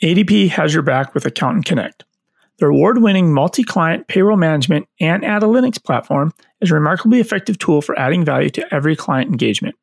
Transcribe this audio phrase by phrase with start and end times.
[0.00, 2.04] ADP has your back with Accountant Connect.
[2.58, 7.82] The award winning multi client payroll management and analytics platform is a remarkably effective tool
[7.82, 9.74] for adding value to every client engagement.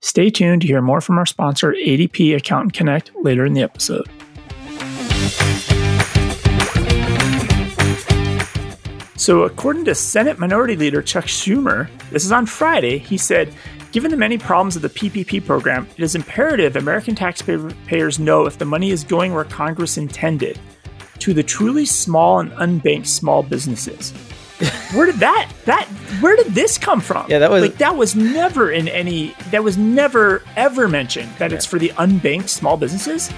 [0.00, 4.08] Stay tuned to hear more from our sponsor, ADP Accountant Connect, later in the episode.
[9.16, 13.52] So, according to Senate Minority Leader Chuck Schumer, this is on Friday, he said
[13.94, 18.58] Given the many problems of the PPP program, it is imperative American taxpayers know if
[18.58, 20.58] the money is going where Congress intended
[21.20, 24.10] to the truly small and unbanked small businesses.
[24.94, 25.86] where did that that
[26.18, 27.30] where did this come from?
[27.30, 31.52] Yeah, that was like that was never in any that was never ever mentioned that
[31.52, 31.56] yeah.
[31.56, 33.28] it's for the unbanked small businesses.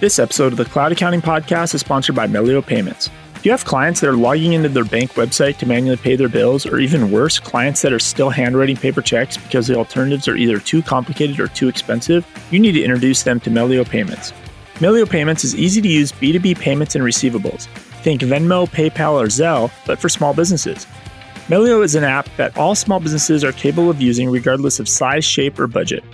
[0.00, 3.10] This episode of the Cloud Accounting Podcast is sponsored by Melio Payments.
[3.42, 6.28] Do you have clients that are logging into their bank website to manually pay their
[6.28, 10.36] bills, or even worse, clients that are still handwriting paper checks because the alternatives are
[10.36, 12.26] either too complicated or too expensive?
[12.50, 14.34] You need to introduce them to Melio Payments.
[14.74, 17.66] Melio Payments is easy to use B2B payments and receivables.
[18.02, 20.86] Think Venmo, PayPal, or Zelle, but for small businesses.
[21.48, 25.24] Melio is an app that all small businesses are capable of using regardless of size,
[25.24, 26.04] shape, or budget.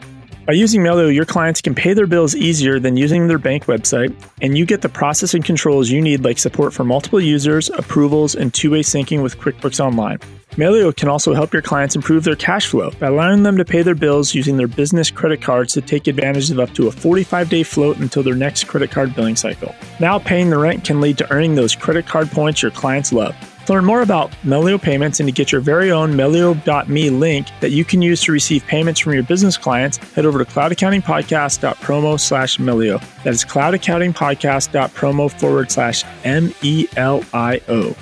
[0.46, 4.14] By using Melio, your clients can pay their bills easier than using their bank website,
[4.40, 8.54] and you get the processing controls you need, like support for multiple users, approvals, and
[8.54, 10.20] two way syncing with QuickBooks Online.
[10.52, 13.82] Melio can also help your clients improve their cash flow by allowing them to pay
[13.82, 17.48] their bills using their business credit cards to take advantage of up to a 45
[17.48, 19.74] day float until their next credit card billing cycle.
[19.98, 23.34] Now, paying the rent can lead to earning those credit card points your clients love.
[23.66, 27.72] To learn more about Melio payments and to get your very own Melio.me link that
[27.72, 32.58] you can use to receive payments from your business clients, head over to cloudaccountingpodcast.promo slash
[32.58, 33.00] Melio.
[33.24, 37.96] That is cloudaccountingpodcast.promo forward slash M E L I O.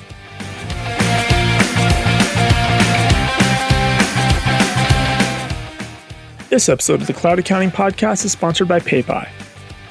[6.50, 9.30] This episode of the Cloud Accounting Podcast is sponsored by PayPie.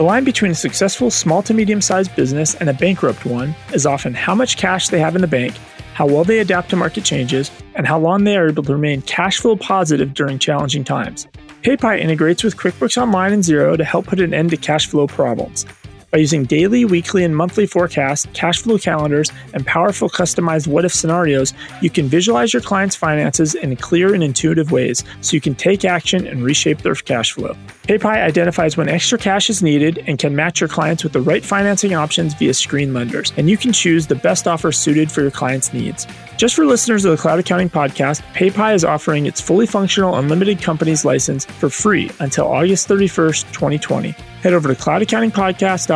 [0.03, 3.85] The line between a successful small to medium sized business and a bankrupt one is
[3.85, 5.55] often how much cash they have in the bank,
[5.93, 9.01] how well they adapt to market changes, and how long they are able to remain
[9.03, 11.25] cash flow positive during challenging times.
[11.61, 15.07] PayPie integrates with QuickBooks Online and Xero to help put an end to cash flow
[15.07, 15.65] problems.
[16.13, 20.93] By using daily, weekly, and monthly forecasts, cash flow calendars, and powerful customized what if
[20.93, 25.55] scenarios, you can visualize your clients' finances in clear and intuitive ways so you can
[25.55, 27.57] take action and reshape their cash flow.
[27.87, 31.43] PayPie identifies when extra cash is needed and can match your clients with the right
[31.43, 35.31] financing options via screen lenders, and you can choose the best offer suited for your
[35.31, 36.05] clients' needs.
[36.37, 40.61] Just for listeners of the Cloud Accounting Podcast, PayPie is offering its fully functional unlimited
[40.61, 44.75] companies license for free until August 31st, 2020 head over to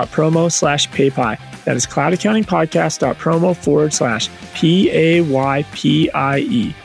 [0.08, 1.64] cloudaccountingpodcast.promo slash paypie.
[1.66, 6.76] That is cloudaccountingpodcast.promo forward slash P A Y P I E.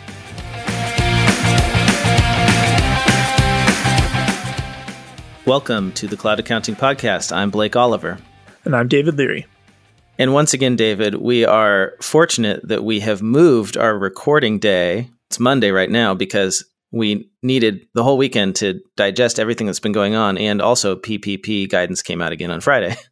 [5.44, 7.34] Welcome to the Cloud Accounting Podcast.
[7.34, 8.18] I'm Blake Oliver.
[8.64, 9.46] And I'm David Leary.
[10.18, 15.10] And once again, David, we are fortunate that we have moved our recording day.
[15.30, 19.92] It's Monday right now because we needed the whole weekend to digest everything that's been
[19.92, 20.38] going on.
[20.38, 22.94] And also, PPP guidance came out again on Friday.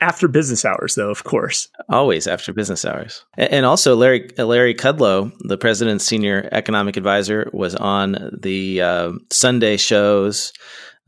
[0.00, 1.68] After business hours, though, of course.
[1.88, 3.24] Always after business hours.
[3.36, 9.76] And also, Larry Larry Kudlow, the president's senior economic advisor, was on the uh, Sunday
[9.76, 10.52] shows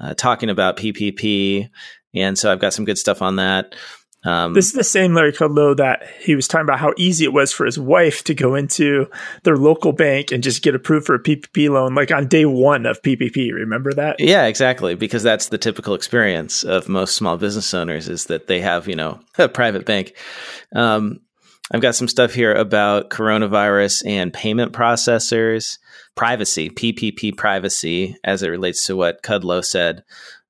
[0.00, 1.68] uh, talking about PPP.
[2.14, 3.74] And so I've got some good stuff on that.
[4.22, 7.32] Um, this is the same Larry Kudlow that he was talking about how easy it
[7.32, 9.06] was for his wife to go into
[9.44, 12.84] their local bank and just get approved for a PPP loan, like on day one
[12.84, 13.52] of PPP.
[13.52, 14.20] Remember that?
[14.20, 14.94] Yeah, exactly.
[14.94, 18.96] Because that's the typical experience of most small business owners is that they have, you
[18.96, 20.14] know, a private bank.
[20.74, 21.20] Um,
[21.72, 25.78] I've got some stuff here about coronavirus and payment processors,
[26.16, 30.02] privacy, PPP privacy, as it relates to what Kudlow said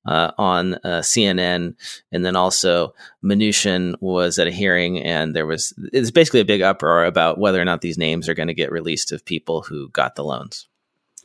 [0.07, 1.75] uh, on uh, CNN,
[2.13, 2.95] and then also
[3.25, 7.61] Mnuchin was at a hearing, and there was it's basically a big uproar about whether
[7.61, 10.69] or not these names are going to get released of people who got the loans.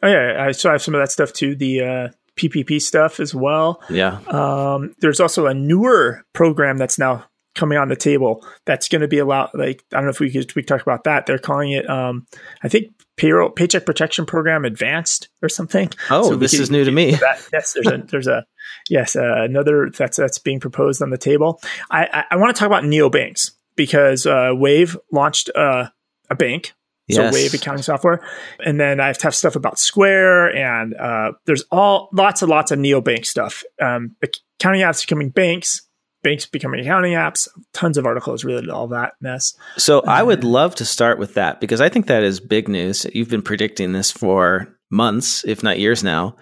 [0.04, 1.56] Oh yeah, I, so I have some of that stuff too.
[1.56, 3.82] The uh, PPP stuff as well.
[3.90, 4.20] Yeah.
[4.28, 9.08] Um, there's also a newer program that's now coming on the table that's going to
[9.08, 9.52] be allowed.
[9.54, 11.26] Like I don't know if we could we talk about that.
[11.26, 11.90] They're calling it.
[11.90, 12.28] Um,
[12.62, 15.90] I think payroll paycheck protection program advanced or something.
[16.10, 17.12] Oh, so this is new to me.
[17.52, 18.46] Yes, there's a there's a
[18.90, 21.60] yes uh, another that's that's being proposed on the table.
[21.90, 25.90] I I, I want to talk about neobanks because uh, Wave launched uh,
[26.30, 26.74] a bank.
[27.12, 27.34] So yes.
[27.34, 28.26] Wave accounting software,
[28.64, 32.80] and then I have stuff about Square, and uh, there's all lots and lots of
[32.80, 33.64] neobank stuff.
[33.80, 35.88] Um, accounting apps becoming banks,
[36.26, 39.54] banks becoming accounting apps, tons of articles related to all that mess.
[39.78, 43.06] So I would love to start with that because I think that is big news.
[43.14, 46.36] You've been predicting this for months, if not years now.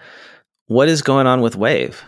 [0.68, 2.02] what is going on with Wave?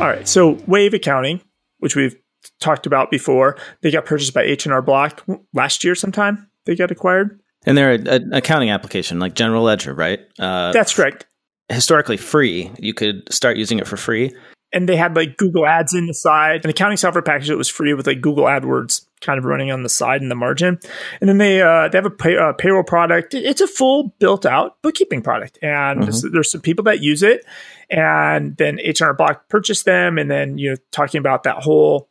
[0.00, 1.40] All right, so Wave Accounting,
[1.78, 2.16] which we've
[2.58, 5.24] talked about before, they got purchased by H and R Block
[5.54, 6.50] last year sometime.
[6.66, 10.18] They got acquired, and they're an accounting application like General Ledger, right?
[10.40, 11.26] Uh, That's correct.
[11.72, 14.32] Historically free, you could start using it for free
[14.72, 17.68] and they had like Google Ads in the side, an accounting software package that was
[17.68, 20.78] free with like Google AdWords kind of running on the side in the margin.
[21.20, 23.34] And then they uh, they have a pay, uh, payroll product.
[23.34, 26.02] It's a full built out bookkeeping product, and mm-hmm.
[26.02, 27.44] there's, there's, some people that use it.
[27.90, 32.08] And then H&R Block purchased them, and then you know talking about that whole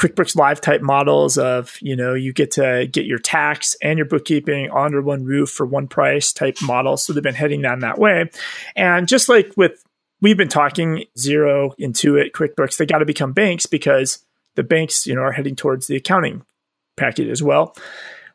[0.00, 4.06] QuickBooks Live type models of you know you get to get your tax and your
[4.06, 6.96] bookkeeping under one roof for one price type model.
[6.96, 8.30] So they've been heading down that way,
[8.74, 9.84] and just like with
[10.22, 14.24] we've been talking Xero, Intuit, QuickBooks, they got to become banks because
[14.54, 16.46] the banks, you know, are heading towards the accounting
[16.96, 17.76] package as well.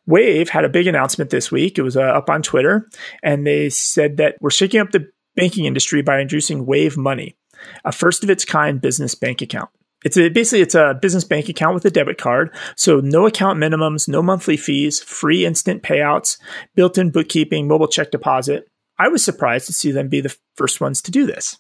[0.06, 1.80] Wave had a big announcement this week.
[1.80, 2.88] It was uh, up on Twitter,
[3.24, 7.36] and they said that we're shaking up the banking industry by introducing Wave Money,
[7.84, 9.72] a first of its kind business bank account.
[10.06, 13.60] It's a, basically it's a business bank account with a debit card, so no account
[13.60, 16.38] minimums, no monthly fees, free instant payouts,
[16.76, 18.70] built-in bookkeeping, mobile check deposit.
[18.98, 21.58] I was surprised to see them be the first ones to do this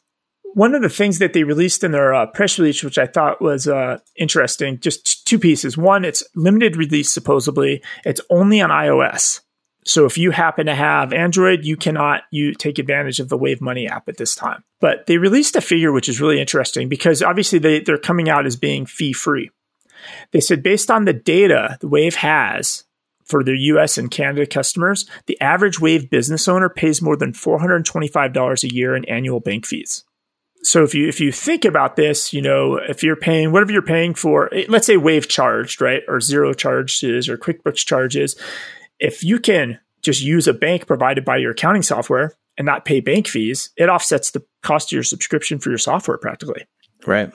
[0.55, 3.41] one of the things that they released in their uh, press release, which I thought
[3.41, 5.77] was uh, interesting, just two pieces.
[5.77, 7.83] One, it's limited release, supposedly.
[8.05, 9.41] It's only on iOS.
[9.85, 13.61] So if you happen to have Android, you cannot you take advantage of the Wave
[13.61, 14.63] Money app at this time.
[14.79, 18.45] But they released a figure which is really interesting because obviously they, they're coming out
[18.45, 19.51] as being fee free.
[20.31, 22.83] They said based on the data the Wave has
[23.23, 28.63] for their US and Canada customers, the average Wave business owner pays more than $425
[28.63, 30.03] a year in annual bank fees
[30.65, 33.81] so if you if you think about this, you know, if you're paying whatever you're
[33.81, 38.35] paying for, let's say Wave charged, right, or Xero charges or QuickBooks charges,
[38.99, 42.99] if you can just use a bank provided by your accounting software and not pay
[42.99, 46.65] bank fees, it offsets the cost of your subscription for your software practically.
[47.05, 47.31] Right.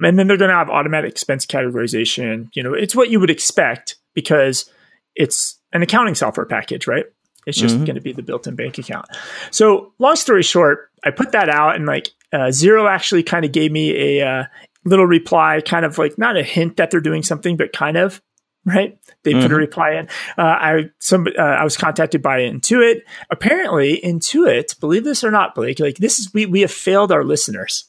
[0.00, 2.48] And then they're going to have automatic expense categorization.
[2.54, 4.70] You know, it's what you would expect because
[5.14, 7.06] it's an accounting software package, right?
[7.46, 7.84] It's just mm-hmm.
[7.84, 9.06] going to be the built-in bank account.
[9.50, 13.50] So, long story short, I put that out, and like uh, Xero actually kind of
[13.50, 14.44] gave me a uh,
[14.84, 18.22] little reply, kind of like not a hint that they're doing something, but kind of
[18.64, 18.98] right.
[19.22, 19.40] They mm-hmm.
[19.40, 19.60] put a mm-hmm.
[19.60, 20.08] reply in.
[20.38, 23.02] Uh, I some uh, I was contacted by Intuit.
[23.30, 27.24] Apparently, Intuit, believe this or not, Blake, like this is we we have failed our
[27.24, 27.84] listeners.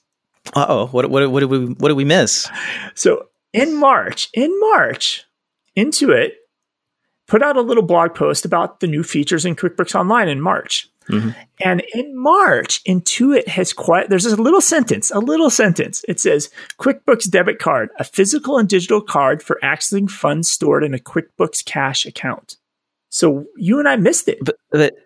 [0.56, 2.50] Uh oh, what what what did we what did we miss?
[2.96, 5.26] So in March, in March,
[5.78, 6.32] Intuit
[7.28, 10.90] put out a little blog post about the new features in QuickBooks Online in March.
[11.10, 11.30] Mm-hmm.
[11.64, 16.04] And in March, Intuit has quite, there's a little sentence, a little sentence.
[16.08, 20.94] It says QuickBooks debit card, a physical and digital card for accessing funds stored in
[20.94, 22.58] a QuickBooks cash account.
[23.10, 24.40] So you and I missed it.
[24.44, 24.58] But,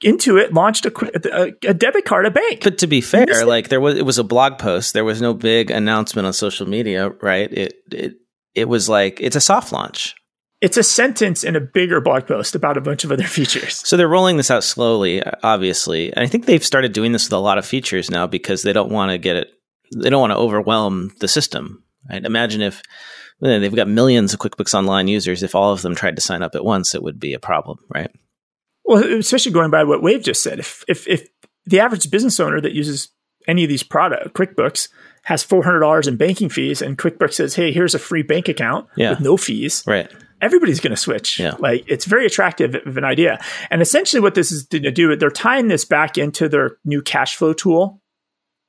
[0.01, 2.63] Intuit launched a, a, a, debit card, a bank.
[2.63, 4.93] But to be fair, like there was, it was a blog post.
[4.93, 7.51] There was no big announcement on social media, right?
[7.51, 8.13] It, it,
[8.55, 10.15] it was like, it's a soft launch
[10.62, 13.75] it's a sentence in a bigger blog post about a bunch of other features.
[13.88, 16.12] So they're rolling this out slowly, obviously.
[16.13, 18.74] And I think they've started doing this with a lot of features now because they
[18.74, 19.50] don't want to get it,
[19.95, 21.83] they don't want to overwhelm the system.
[22.09, 22.24] Right?
[22.24, 22.81] Imagine if
[23.42, 25.44] they've got millions of QuickBooks Online users.
[25.44, 27.80] If all of them tried to sign up at once, it would be a problem,
[27.94, 28.10] right?
[28.86, 30.60] Well, especially going by what Wave just said.
[30.60, 31.27] If if if
[31.65, 33.10] the average business owner that uses
[33.48, 34.89] any of these product QuickBooks
[35.24, 38.48] has four hundred dollars in banking fees, and QuickBooks says, "Hey, here's a free bank
[38.48, 39.10] account yeah.
[39.10, 40.10] with no fees," right?
[40.41, 41.39] Everybody's going to switch.
[41.39, 41.56] Yeah.
[41.60, 43.39] Like it's very attractive of an idea.
[43.70, 47.01] And essentially what this is going to do, they're tying this back into their new
[47.01, 48.01] cash flow tool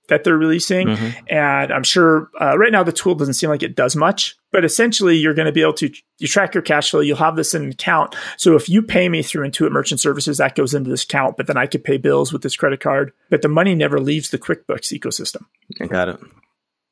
[0.08, 0.88] that they're releasing.
[0.88, 1.26] Mm-hmm.
[1.28, 4.64] And I'm sure uh, right now the tool doesn't seem like it does much, but
[4.64, 7.00] essentially you're going to be able to you track your cash flow.
[7.00, 8.16] You'll have this in an account.
[8.38, 11.46] So if you pay me through Intuit Merchant Services, that goes into this account, but
[11.46, 14.38] then I could pay bills with this credit card, but the money never leaves the
[14.38, 15.44] QuickBooks ecosystem.
[15.80, 16.20] I got it.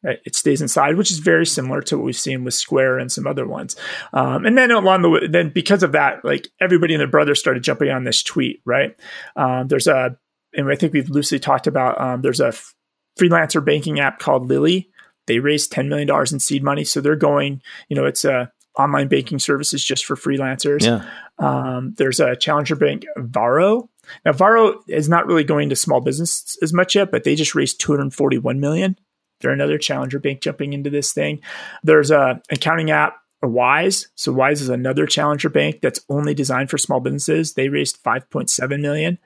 [0.02, 0.18] Right?
[0.24, 3.26] It stays inside, which is very similar to what we've seen with Square and some
[3.26, 3.76] other ones.
[4.12, 7.34] Um, and then along the way, then because of that, like everybody and their brother
[7.34, 8.60] started jumping on this tweet.
[8.64, 8.96] Right?
[9.34, 10.16] Um, there's a,
[10.54, 12.00] and I think we've loosely talked about.
[12.00, 12.74] Um, there's a f-
[13.18, 14.90] freelancer banking app called Lili.
[15.26, 17.62] They raised ten million dollars in seed money, so they're going.
[17.88, 20.82] You know, it's a online banking services just for freelancers.
[20.82, 21.04] Yeah.
[21.38, 23.88] Um, there's a challenger bank, Varo.
[24.24, 27.54] Now, Varo is not really going to small business as much yet, but they just
[27.54, 28.98] raised 241 million.
[29.40, 31.40] They're another challenger bank jumping into this thing.
[31.82, 34.08] There's a accounting app, Wise.
[34.14, 37.54] So Wise is another challenger bank that's only designed for small businesses.
[37.54, 39.18] They raised 5.7 million.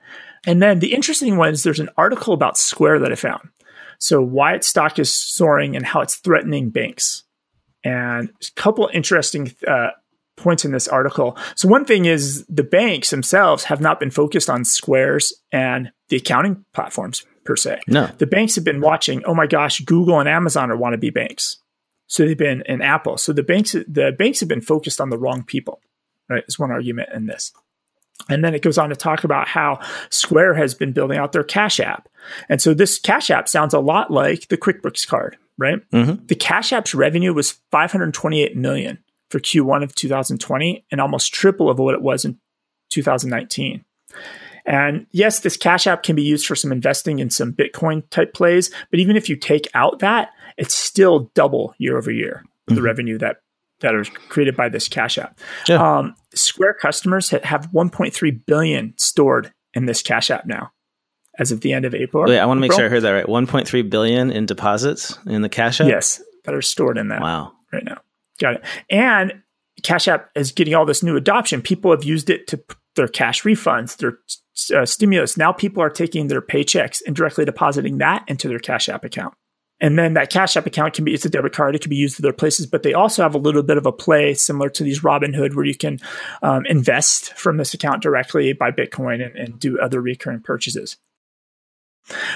[0.45, 3.49] And then the interesting one is there's an article about Square that I found.
[3.99, 7.23] So why its stock is soaring and how it's threatening banks.
[7.83, 9.89] And a couple interesting uh,
[10.37, 11.37] points in this article.
[11.55, 16.17] So one thing is the banks themselves have not been focused on Squares and the
[16.17, 17.81] accounting platforms per se.
[17.87, 18.09] No.
[18.17, 21.09] The banks have been watching, oh my gosh, Google and Amazon are want to be
[21.09, 21.57] banks.
[22.07, 23.17] So they've been in Apple.
[23.17, 25.81] So the banks the banks have been focused on the wrong people.
[26.29, 26.43] Right?
[26.47, 27.51] Is one argument in this.
[28.29, 29.79] And then it goes on to talk about how
[30.09, 32.07] Square has been building out their Cash App.
[32.49, 35.79] And so this Cash App sounds a lot like the QuickBooks card, right?
[35.91, 36.25] Mm-hmm.
[36.27, 41.79] The Cash App's revenue was 528 million for Q1 of 2020 and almost triple of
[41.79, 42.37] what it was in
[42.89, 43.83] 2019.
[44.65, 48.33] And yes, this Cash App can be used for some investing in some Bitcoin type
[48.33, 52.75] plays, but even if you take out that, it's still double year over year the
[52.75, 52.83] Mhm.
[52.83, 53.37] revenue that
[53.79, 55.39] that are created by this Cash App.
[55.67, 55.77] Yeah.
[55.97, 60.71] Um, Square customers have 1.3 billion stored in this Cash App now,
[61.39, 62.25] as of the end of April.
[62.27, 62.77] Wait, I want to make April.
[62.77, 63.27] sure I heard that right.
[63.27, 65.87] 1.3 billion in deposits in the Cash App?
[65.87, 67.21] Yes, that are stored in that.
[67.21, 67.53] Wow.
[67.73, 67.97] right now.
[68.39, 68.63] Got it.
[68.91, 69.41] And
[69.81, 71.61] Cash App is getting all this new adoption.
[71.63, 72.61] People have used it to
[72.95, 74.19] their cash refunds, their
[74.75, 75.37] uh, stimulus.
[75.37, 79.33] Now people are taking their paychecks and directly depositing that into their Cash App account.
[79.81, 81.75] And then that Cash App account can be, it's a debit card.
[81.75, 83.91] It can be used other places, but they also have a little bit of a
[83.91, 85.97] play similar to these Robinhood where you can
[86.43, 90.97] um, invest from this account directly, buy Bitcoin and, and do other recurring purchases.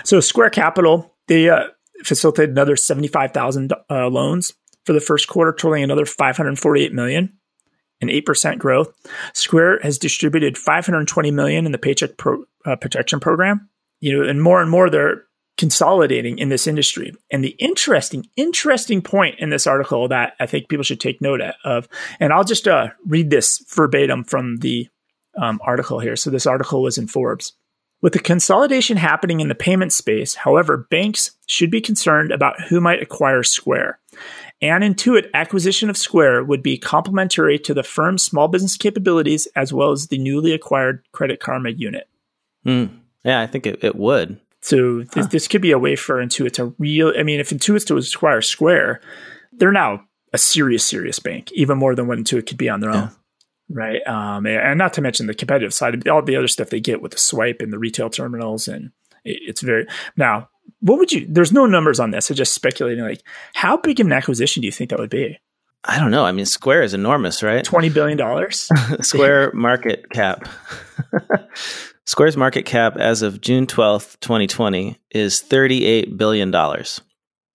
[0.04, 1.68] So Square Capital, they uh,
[2.04, 4.56] facilitated another 75,000 uh, loans
[4.86, 7.38] for the first quarter, totaling another 548 million,
[8.02, 8.94] an 8% growth.
[9.34, 13.70] Square has distributed 520 million in the Paycheck Pro, uh, Protection Program.
[14.02, 15.24] You know, and more and more they're
[15.58, 17.14] consolidating in this industry.
[17.32, 21.42] And the interesting, interesting point in this article that I think people should take note
[21.64, 21.88] of,
[22.20, 24.90] and I'll just uh, read this verbatim from the
[25.38, 26.16] um, article here.
[26.16, 27.54] So this article was in Forbes.
[28.02, 32.82] With the consolidation happening in the payment space, however, banks should be concerned about who
[32.82, 34.00] might acquire Square.
[34.70, 39.72] And Intuit acquisition of Square would be complementary to the firm's small business capabilities as
[39.74, 42.08] well as the newly acquired Credit Karma unit.
[42.64, 42.86] Hmm.
[43.24, 44.40] Yeah, I think it, it would.
[44.62, 45.28] So th- Huh.
[45.32, 47.14] this could be a way for Intuit to real.
[47.18, 49.02] I mean, if Intuit's to acquire Square,
[49.54, 50.04] they're now
[50.34, 53.02] a serious, serious bank, even more than what Intuit could be on their Yeah.
[53.04, 53.10] own.
[53.68, 54.06] Right.
[54.08, 57.02] Um, and not to mention the competitive side, of all the other stuff they get
[57.02, 58.68] with the swipe and the retail terminals.
[58.68, 58.92] And
[59.24, 62.28] it, it's very, now, what would you, there's no numbers on this.
[62.28, 63.22] So just speculating, like,
[63.54, 65.40] how big of an acquisition do you think that would be?
[65.84, 66.26] I don't know.
[66.26, 67.64] I mean, Square is enormous, right?
[67.64, 68.52] $20 billion?
[69.04, 70.48] Square market cap.
[72.06, 76.52] Square's market cap as of June 12th, 2020 is $38 billion.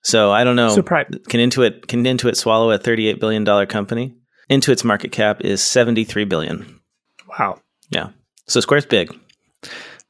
[0.02, 0.70] So I don't know.
[0.70, 4.14] So probably, can Intuit can Intuit swallow a $38 billion company?
[4.48, 6.80] Intuit's market cap is 73 billion.
[7.28, 7.60] wow.
[7.90, 8.10] Yeah.
[8.46, 9.16] So Square's big.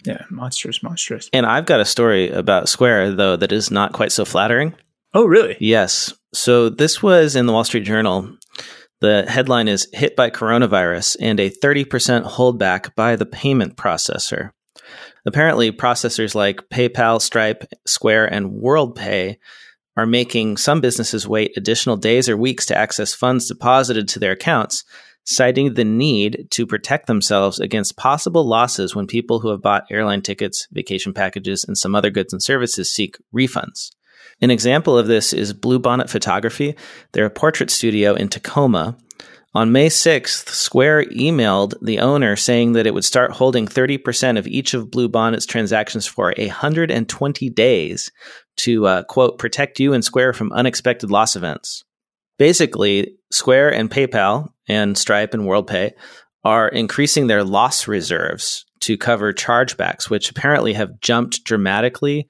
[0.05, 0.25] Yeah.
[0.31, 1.29] Monstrous, monstrous.
[1.33, 4.75] And I've got a story about Square though that is not quite so flattering.
[5.13, 5.57] Oh, really?
[5.61, 6.15] Yes.
[6.33, 8.37] So this was in the Wall Street Journal.
[9.01, 11.87] The headline is Hit by Coronavirus and a 30%
[12.25, 14.51] holdback by the payment processor.
[15.27, 19.37] Apparently, processors like PayPal, Stripe, Square, and WorldPay
[19.97, 24.33] are making some businesses wait additional days or weeks to access funds deposited to their
[24.33, 24.85] accounts,
[25.31, 30.23] citing the need to protect themselves against possible losses when people who have bought airline
[30.23, 33.91] tickets, vacation packages, and some other goods and services seek refunds.
[34.41, 36.75] An example of this is Bluebonnet Photography.
[37.13, 38.97] They're a portrait studio in Tacoma.
[39.55, 44.49] On May 6th, Square emailed the owner saying that it would start holding 30% of
[44.49, 48.11] each of Bluebonnet's transactions for 120 days
[48.57, 51.85] to, uh, quote, protect you and Square from unexpected loss events.
[52.39, 55.93] Basically, Square and PayPal and Stripe and WorldPay
[56.45, 62.29] are increasing their loss reserves to cover chargebacks, which apparently have jumped dramatically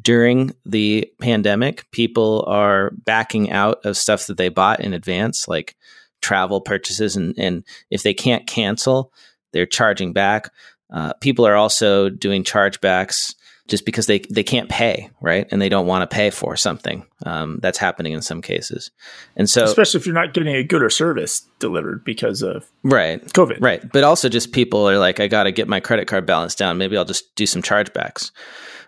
[0.00, 1.90] during the pandemic.
[1.90, 5.76] People are backing out of stuff that they bought in advance, like
[6.22, 9.12] travel purchases, and, and if they can't cancel,
[9.52, 10.48] they're charging back.
[10.92, 13.34] Uh, people are also doing chargebacks
[13.70, 15.46] just because they, they can't pay, right?
[15.50, 17.06] And they don't want to pay for something.
[17.24, 18.90] Um, that's happening in some cases.
[19.36, 23.24] And so, Especially if you're not getting a good or service delivered because of right,
[23.24, 23.58] COVID.
[23.60, 23.90] Right.
[23.90, 26.76] But also just people are like, I got to get my credit card balance down.
[26.76, 28.32] Maybe I'll just do some chargebacks.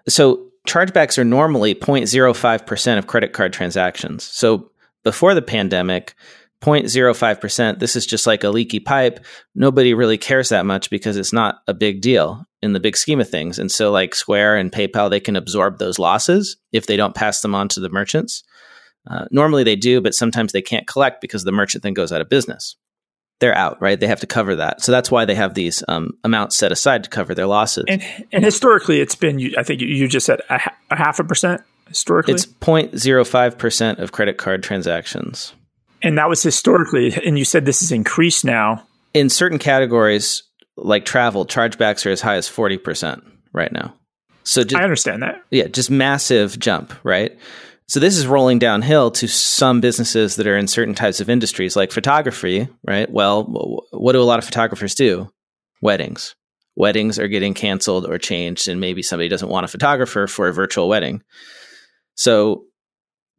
[0.09, 4.25] So chargebacks are normally 0.05% of credit card transactions.
[4.25, 4.71] So
[5.05, 6.15] before the pandemic,
[6.63, 9.25] 0.05%, this is just like a leaky pipe.
[9.55, 13.21] Nobody really cares that much because it's not a big deal in the big scheme
[13.21, 13.59] of things.
[13.59, 17.41] And so like Square and PayPal, they can absorb those losses if they don't pass
[17.41, 18.45] them on to the merchants.
[19.11, 22.21] Uh, normally they do, but sometimes they can't collect because the merchant then goes out
[22.21, 22.77] of business
[23.43, 23.99] they're out, right?
[23.99, 24.83] They have to cover that.
[24.83, 27.85] So that's why they have these um, amounts set aside to cover their losses.
[27.89, 28.01] And
[28.31, 30.61] and historically, it's been, I think you- just said a,
[30.93, 32.35] a half a percent historically.
[32.35, 35.55] it's 0.05% of credit card transactions.
[36.03, 38.87] And that was historically, and you said this is increased now.
[39.15, 40.43] In certain categories,
[40.77, 43.95] like travel, chargebacks are as high as 40% right now.
[44.45, 45.43] So just, I understand that.
[45.51, 47.39] Yeah, just massive jump, right?
[47.89, 51.77] So this is rolling downhill to some businesses that are in certain types of industries
[51.77, 53.11] like photography, right?
[53.11, 53.45] Well,
[53.91, 55.31] what do a lot of photographers do?
[55.83, 56.35] Weddings.
[56.75, 60.55] Weddings are getting canceled or changed and maybe somebody doesn't want a photographer for a
[60.55, 61.23] virtual wedding.
[62.15, 62.65] So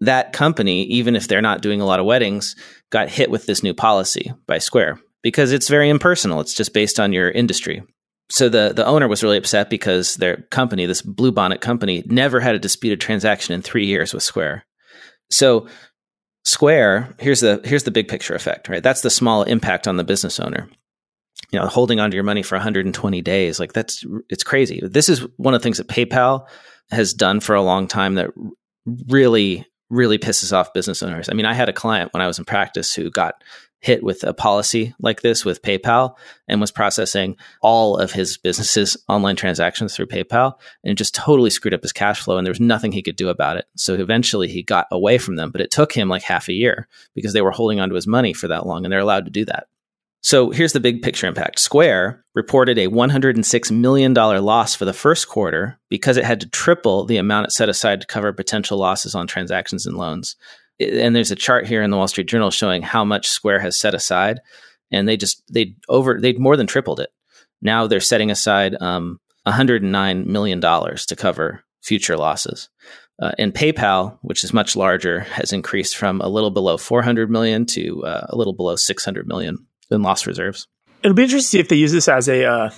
[0.01, 2.55] that company, even if they're not doing a lot of weddings,
[2.89, 6.41] got hit with this new policy by Square because it's very impersonal.
[6.41, 7.83] It's just based on your industry.
[8.29, 12.55] So the the owner was really upset because their company, this Bluebonnet company, never had
[12.55, 14.65] a disputed transaction in three years with Square.
[15.31, 15.67] So
[16.45, 18.83] Square, here's the here's the big picture effect, right?
[18.83, 20.67] That's the small impact on the business owner.
[21.51, 24.81] You know, holding onto your money for 120 days, like that's it's crazy.
[24.83, 26.47] This is one of the things that PayPal
[26.91, 28.31] has done for a long time that
[29.07, 31.29] really really pisses off business owners.
[31.29, 33.43] I mean, I had a client when I was in practice who got
[33.79, 36.15] hit with a policy like this with PayPal
[36.47, 40.53] and was processing all of his business's online transactions through PayPal
[40.85, 43.27] and just totally screwed up his cash flow and there was nothing he could do
[43.27, 43.65] about it.
[43.75, 46.87] So eventually he got away from them, but it took him like half a year
[47.13, 49.43] because they were holding onto his money for that long and they're allowed to do
[49.45, 49.67] that.
[50.23, 51.59] So here's the big picture impact.
[51.59, 57.05] Square reported a $106 million loss for the first quarter because it had to triple
[57.05, 60.35] the amount it set aside to cover potential losses on transactions and loans
[60.79, 63.77] and there's a chart here in the Wall Street Journal showing how much Square has
[63.77, 64.39] set aside,
[64.91, 67.11] and they just they over they more than tripled it.
[67.61, 72.69] Now they're setting aside um, 109 million dollars to cover future losses.
[73.21, 77.65] Uh, and PayPal, which is much larger, has increased from a little below 400 million
[77.67, 80.67] to uh, a little below 600 million in loss reserves.
[81.03, 82.71] It'll be interesting to see if they use this as a uh,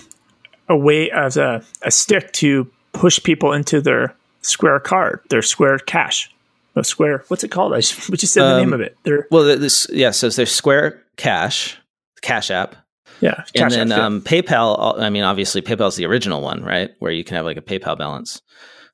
[0.68, 5.80] a way as a, a stick to push people into their Square card, their Square
[5.80, 6.30] Cash
[6.76, 7.24] no Square.
[7.30, 7.74] What's it called?
[7.74, 8.98] I just, we just said um, the name of it.
[9.04, 10.12] They're, well, this yeah.
[10.12, 11.78] So there's Square Cash,
[12.22, 12.76] Cash App.
[13.22, 14.22] Yeah, and then app, um.
[14.22, 15.00] PayPal.
[15.00, 16.92] I mean, obviously, PayPal's the original one, right?
[17.00, 18.42] Where you can have like a PayPal balance.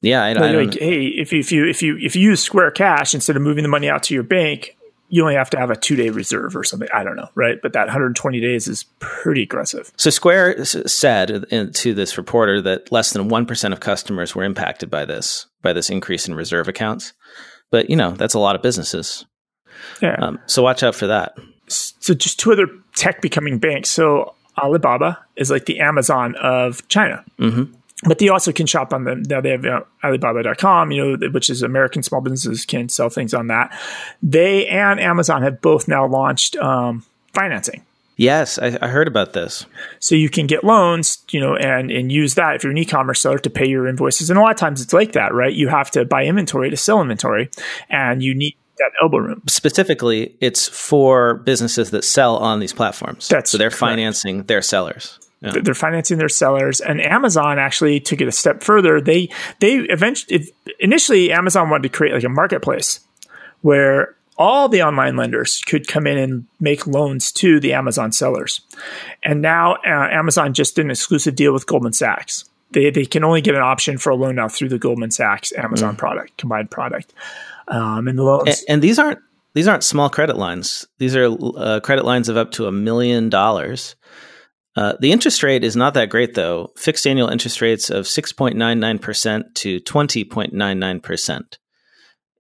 [0.02, 0.68] Yeah, I, I don't.
[0.68, 3.42] Like, hey, if you, if you if you if you use Square Cash instead of
[3.42, 4.78] moving the money out to your bank,
[5.12, 6.88] you only have to have a two day reserve or something.
[6.94, 7.58] I don't know, right?
[7.62, 9.92] But that 120 days is pretty aggressive.
[9.98, 14.90] So Square said to this reporter that less than one percent of customers were impacted
[14.90, 17.14] by this by this increase in reserve accounts.
[17.72, 19.26] But you know, that's a lot of businesses.
[20.02, 20.16] Yeah.
[20.16, 21.36] Um, so watch out for that.
[21.68, 23.90] So just two other tech becoming banks.
[23.90, 27.24] So Alibaba is like the Amazon of China.
[27.38, 27.74] Mm-hmm.
[28.04, 29.24] But they also can shop on them.
[29.24, 33.34] Now they have uh, Alibaba.com, you know, which is American small businesses can sell things
[33.34, 33.78] on that.
[34.24, 37.84] They and Amazon have both now launched um, financing.
[38.18, 39.66] Yes, I, I, heard about this.
[40.00, 43.22] So you can get loans, you know, and and use that if you're an e-commerce
[43.22, 44.30] seller to pay your invoices.
[44.30, 45.52] And a lot of times it's like that, right?
[45.52, 47.50] You have to buy inventory to sell inventory,
[47.90, 49.42] and you need that elbow room.
[49.48, 53.28] Specifically, it's for businesses that sell on these platforms.
[53.28, 53.80] That's so they're correct.
[53.80, 55.18] financing their sellers.
[55.42, 55.54] Yeah.
[55.62, 59.02] They're financing their sellers, and Amazon actually took it a step further.
[59.02, 63.00] They they eventually initially Amazon wanted to create like a marketplace
[63.62, 68.62] where all the online lenders could come in and make loans to the Amazon sellers.
[69.24, 72.46] And now uh, Amazon just did an exclusive deal with Goldman Sachs.
[72.72, 75.54] They, they can only get an option for a loan now through the Goldman Sachs
[75.54, 75.98] Amazon mm.
[75.98, 77.14] product, combined product.
[77.68, 78.48] Um, and the loans.
[78.48, 79.20] And, and, these aren't
[79.54, 80.88] these aren't small credit lines.
[80.98, 83.96] These are uh, credit lines of up to a million dollars.
[84.76, 86.72] Uh, the interest rate is not that great, though.
[86.78, 91.58] Fixed annual interest rates of 6.99% to 20.99%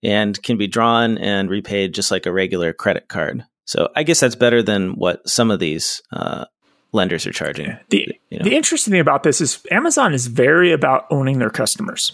[0.03, 3.43] and can be drawn and repaid just like a regular credit card.
[3.65, 6.45] So I guess that's better than what some of these uh,
[6.91, 7.77] lenders are charging.
[7.89, 8.43] The, you know?
[8.43, 12.13] the interesting thing about this is Amazon is very about owning their customers.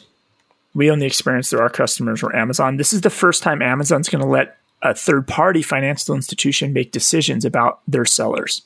[0.74, 2.78] We own the experience through our customers or Amazon.
[2.78, 6.92] This is the first time Amazon's going to let a third party financial institution make
[6.92, 8.62] decisions about their sellers.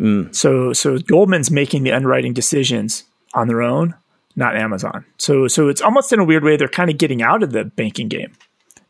[0.00, 0.34] Mm.
[0.34, 3.94] So, so Goldman's making the underwriting decisions on their own,
[4.36, 5.04] not Amazon.
[5.18, 7.64] So, so it's almost in a weird way they're kind of getting out of the
[7.64, 8.32] banking game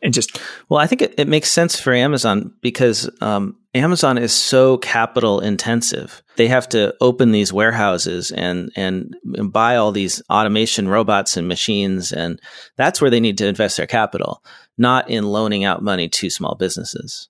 [0.05, 0.39] and just
[0.69, 5.39] well i think it, it makes sense for amazon because um, amazon is so capital
[5.39, 11.35] intensive they have to open these warehouses and, and and buy all these automation robots
[11.35, 12.39] and machines and
[12.77, 14.43] that's where they need to invest their capital
[14.77, 17.27] not in loaning out money to small businesses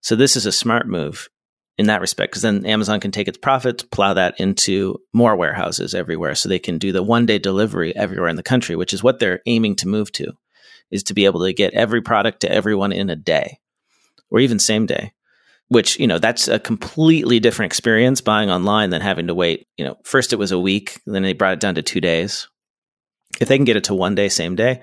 [0.00, 1.28] so this is a smart move
[1.78, 5.94] in that respect because then amazon can take its profits plow that into more warehouses
[5.94, 9.02] everywhere so they can do the one day delivery everywhere in the country which is
[9.02, 10.32] what they're aiming to move to
[10.90, 13.58] is to be able to get every product to everyone in a day
[14.30, 15.12] or even same day
[15.68, 19.84] which you know that's a completely different experience buying online than having to wait you
[19.84, 22.48] know first it was a week then they brought it down to two days.
[23.40, 24.80] If they can get it to one day same day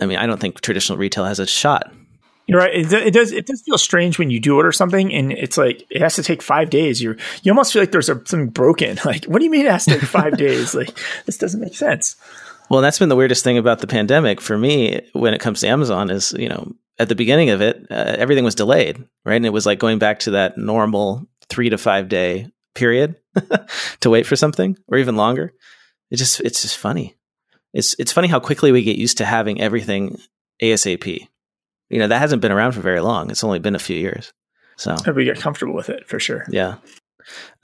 [0.00, 1.90] i mean i don't think traditional retail has a shot
[2.46, 2.74] You're right.
[2.74, 3.32] It, it, does.
[3.32, 6.22] It does feel strange when you do order something, and it's like it has to
[6.22, 7.02] take five days.
[7.02, 8.98] You you almost feel like there's a, something broken.
[9.04, 10.74] Like, what do you mean it has to take five days?
[10.74, 12.16] Like, this doesn't make sense.
[12.68, 15.68] Well, that's been the weirdest thing about the pandemic for me when it comes to
[15.68, 16.10] Amazon.
[16.10, 19.36] Is you know at the beginning of it, uh, everything was delayed, right?
[19.36, 23.16] And it was like going back to that normal three to five day period
[24.00, 25.52] to wait for something, or even longer.
[26.10, 27.16] It just it's just funny.
[27.72, 30.20] It's it's funny how quickly we get used to having everything
[30.62, 31.28] ASAP
[31.88, 33.30] you know that hasn't been around for very long.
[33.30, 34.32] It's only been a few years.
[34.76, 36.44] So we get comfortable with it for sure.
[36.50, 36.76] Yeah.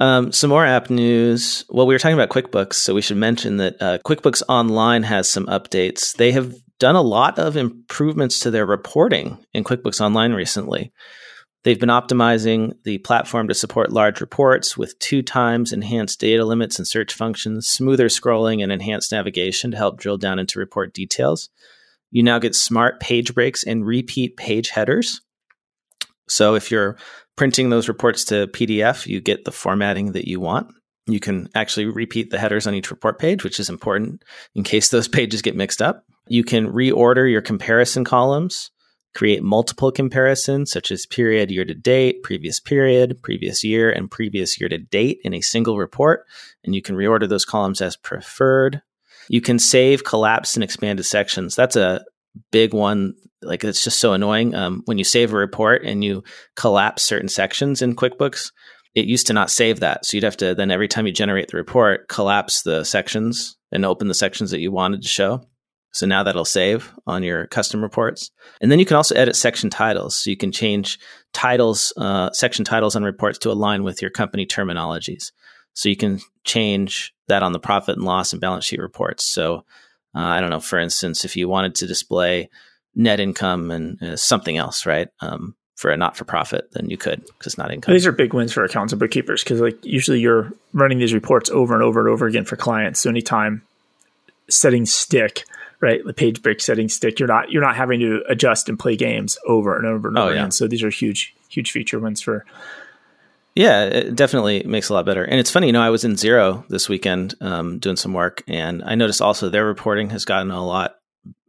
[0.00, 1.64] Um, some more app news.
[1.68, 5.30] Well, we were talking about QuickBooks, so we should mention that uh, QuickBooks Online has
[5.30, 6.16] some updates.
[6.16, 10.92] They have done a lot of improvements to their reporting in QuickBooks Online recently.
[11.64, 16.78] They've been optimizing the platform to support large reports with two times enhanced data limits
[16.78, 21.50] and search functions, smoother scrolling, and enhanced navigation to help drill down into report details.
[22.12, 25.20] You now get smart page breaks and repeat page headers.
[26.28, 26.96] So if you're
[27.36, 30.68] printing those reports to PDF, you get the formatting that you want.
[31.06, 34.22] You can actually repeat the headers on each report page, which is important
[34.54, 36.04] in case those pages get mixed up.
[36.28, 38.70] You can reorder your comparison columns,
[39.14, 44.60] create multiple comparisons, such as period, year to date, previous period, previous year, and previous
[44.60, 46.24] year to date in a single report.
[46.62, 48.82] And you can reorder those columns as preferred.
[49.28, 51.54] You can save collapsed and expanded sections.
[51.54, 52.04] That's a
[52.50, 53.14] big one.
[53.42, 54.54] Like it's just so annoying.
[54.54, 56.22] Um, when you save a report and you
[56.56, 58.52] collapse certain sections in QuickBooks,
[58.94, 60.04] it used to not save that.
[60.04, 63.84] So you'd have to then every time you generate the report, collapse the sections and
[63.84, 65.42] open the sections that you wanted to show.
[65.92, 68.30] So now that'll save on your custom reports.
[68.60, 70.16] And then you can also edit section titles.
[70.16, 70.98] So you can change
[71.32, 75.32] titles, uh, section titles on reports to align with your company terminologies.
[75.74, 79.24] So you can change that on the profit and loss and balance sheet reports.
[79.24, 79.64] So
[80.14, 82.50] uh, I don't know, for instance, if you wanted to display
[82.94, 85.08] net income and uh, something else, right?
[85.20, 87.92] Um, for a not for profit, then you could because it's not income.
[87.92, 91.50] These are big wins for accountants and bookkeepers because, like, usually you're running these reports
[91.50, 93.00] over and over and over again for clients.
[93.00, 93.62] So anytime
[94.48, 95.44] settings stick,
[95.80, 98.94] right, the page break settings stick, you're not you're not having to adjust and play
[98.94, 100.40] games over and over and oh, over yeah.
[100.42, 100.50] again.
[100.52, 102.44] So these are huge huge feature wins for
[103.54, 105.24] yeah, it definitely makes a lot better.
[105.24, 108.42] And it's funny, you know, I was in Xero this weekend um, doing some work,
[108.48, 110.96] and I noticed also their reporting has gotten a lot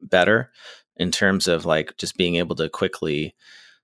[0.01, 0.51] better
[0.97, 3.33] in terms of like just being able to quickly,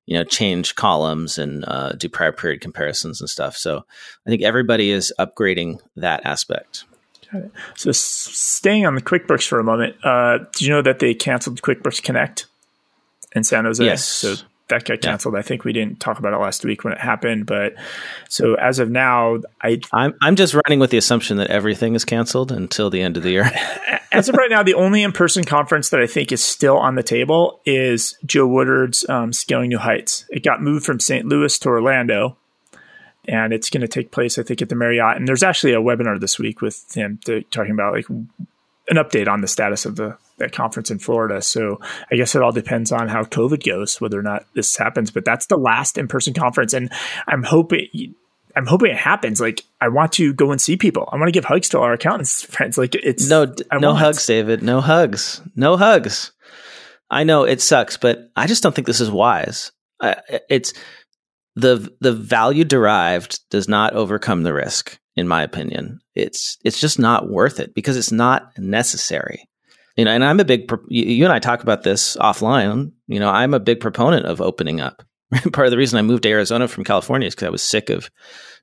[0.05, 3.55] you know, change columns and uh, do prior period comparisons and stuff.
[3.55, 3.85] So
[4.25, 6.85] I think everybody is upgrading that aspect.
[7.75, 11.61] So staying on the QuickBooks for a moment, uh, did you know that they canceled
[11.61, 12.47] QuickBooks Connect
[13.33, 13.83] in San Jose?
[13.83, 14.03] Yes.
[14.03, 14.35] So
[14.69, 15.33] that got canceled.
[15.35, 15.39] Yeah.
[15.39, 17.75] I think we didn't talk about it last week when it happened, but
[18.29, 22.05] so as of now, I I'm I'm just running with the assumption that everything is
[22.05, 23.51] canceled until the end of the year.
[24.11, 27.03] as of right now, the only in-person conference that I think is still on the
[27.03, 30.25] table is Joe Woodard's um, Scaling New Heights.
[30.29, 31.25] It got moved from St.
[31.25, 32.37] Louis to Orlando,
[33.25, 35.17] and it's going to take place, I think, at the Marriott.
[35.17, 37.19] And there's actually a webinar this week with him
[37.51, 38.05] talking about like
[38.89, 41.41] an update on the status of the that conference in Florida.
[41.41, 41.79] So
[42.11, 45.11] I guess it all depends on how COVID goes, whether or not this happens.
[45.11, 46.91] But that's the last in person conference, and
[47.27, 48.15] I'm hoping.
[48.55, 49.39] I'm hoping it happens.
[49.39, 51.07] Like, I want to go and see people.
[51.11, 52.77] I want to give hugs to our accountants friends.
[52.77, 53.99] Like, it's no, I no want.
[53.99, 54.63] hugs, David.
[54.63, 55.41] No hugs.
[55.55, 56.31] No hugs.
[57.11, 59.71] I know it sucks, but I just don't think this is wise.
[60.01, 60.17] I,
[60.49, 60.73] it's
[61.55, 65.99] the the value derived does not overcome the risk in my opinion.
[66.15, 69.47] It's it's just not worth it because it's not necessary.
[69.95, 72.93] You know, and I'm a big you and I talk about this offline.
[73.07, 75.03] You know, I'm a big proponent of opening up.
[75.53, 77.89] Part of the reason I moved to Arizona from California is because I was sick
[77.89, 78.09] of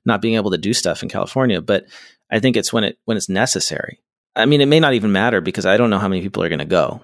[0.05, 1.61] not being able to do stuff in California.
[1.61, 1.85] But
[2.31, 4.01] I think it's when it when it's necessary.
[4.35, 6.49] I mean, it may not even matter because I don't know how many people are
[6.49, 7.01] going to go.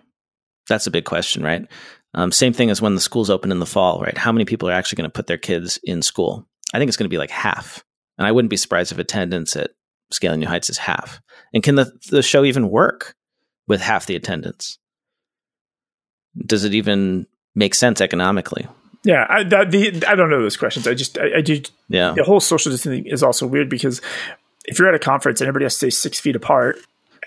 [0.67, 1.67] That's a big question, right?
[2.13, 4.17] Um, same thing as when the schools open in the fall, right?
[4.17, 6.47] How many people are actually going to put their kids in school?
[6.73, 7.83] I think it's going to be like half.
[8.17, 9.71] And I wouldn't be surprised if attendance at
[10.11, 11.21] Scaling New Heights is half.
[11.53, 13.15] And can the, the show even work
[13.67, 14.77] with half the attendance?
[16.45, 18.67] Does it even make sense economically?
[19.03, 20.87] Yeah, I, the, I don't know those questions.
[20.87, 22.13] I just, I, I just, yeah.
[22.15, 24.01] The whole social distancing is also weird because
[24.65, 26.77] if you're at a conference and everybody has to stay six feet apart,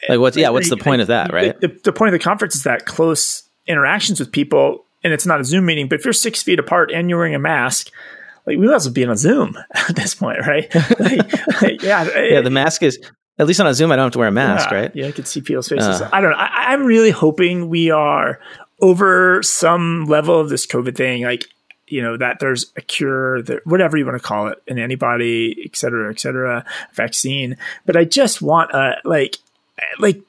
[0.09, 1.59] like what's yeah, what's the point of that, right?
[1.61, 5.40] The, the point of the conference is that close interactions with people, and it's not
[5.40, 5.88] a Zoom meeting.
[5.88, 7.90] But if you're six feet apart and you're wearing a mask,
[8.46, 10.72] like we might as well be on a Zoom at this point, right?
[11.00, 12.40] like, like, yeah, yeah.
[12.40, 12.98] The mask is
[13.38, 13.92] at least on a Zoom.
[13.92, 14.96] I don't have to wear a mask, yeah, right?
[14.96, 16.00] Yeah, I could see people's faces.
[16.00, 16.38] Uh, I don't know.
[16.38, 18.40] I, I'm really hoping we are
[18.80, 21.22] over some level of this COVID thing.
[21.22, 21.46] Like
[21.88, 25.62] you know that there's a cure, that whatever you want to call it, an antibody,
[25.64, 27.56] et cetera, et cetera, vaccine.
[27.85, 29.38] But I just want a like
[29.98, 30.20] like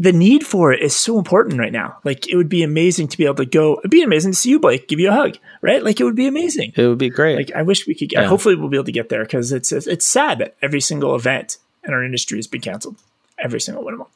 [0.00, 1.98] the need for it is so important right now.
[2.04, 3.78] Like it would be amazing to be able to go.
[3.80, 5.84] It'd be amazing to see you, Blake, give you a hug, right?
[5.84, 6.72] Like it would be amazing.
[6.74, 7.36] It would be great.
[7.36, 8.08] Like I wish we could.
[8.08, 8.26] Get, yeah.
[8.26, 11.58] Hopefully, we'll be able to get there because it's it's sad that every single event
[11.84, 12.96] in our industry has been canceled.
[13.38, 14.08] Every single one of them.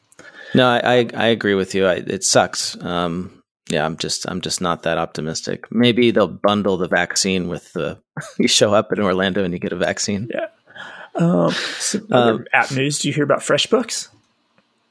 [0.55, 1.85] No, I I, agree with you.
[1.85, 2.83] I, it sucks.
[2.83, 5.71] Um, yeah, I'm just I'm just not that optimistic.
[5.71, 7.99] Maybe they'll bundle the vaccine with the
[8.39, 10.31] you show up in Orlando and you get a vaccine.
[10.33, 10.47] Yeah.
[11.15, 11.53] Um,
[12.11, 13.01] um, app news.
[13.01, 14.09] Do you hear about FreshBooks?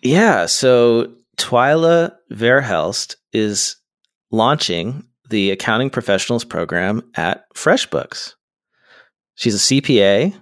[0.04, 0.46] Yeah.
[0.46, 3.78] So Twyla Verhelst is
[4.32, 8.34] launching the accounting professionals program at FreshBooks.
[9.36, 10.40] She's a CPA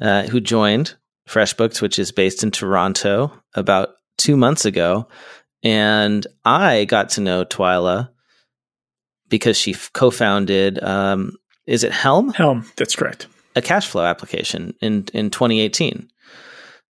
[0.00, 0.94] uh, who joined
[1.28, 5.08] FreshBooks, which is based in Toronto, about two months ago.
[5.62, 8.10] And I got to know Twyla
[9.28, 12.32] because she co founded, um, is it Helm?
[12.32, 13.26] Helm, that's correct.
[13.56, 16.08] A cash flow application in, in 2018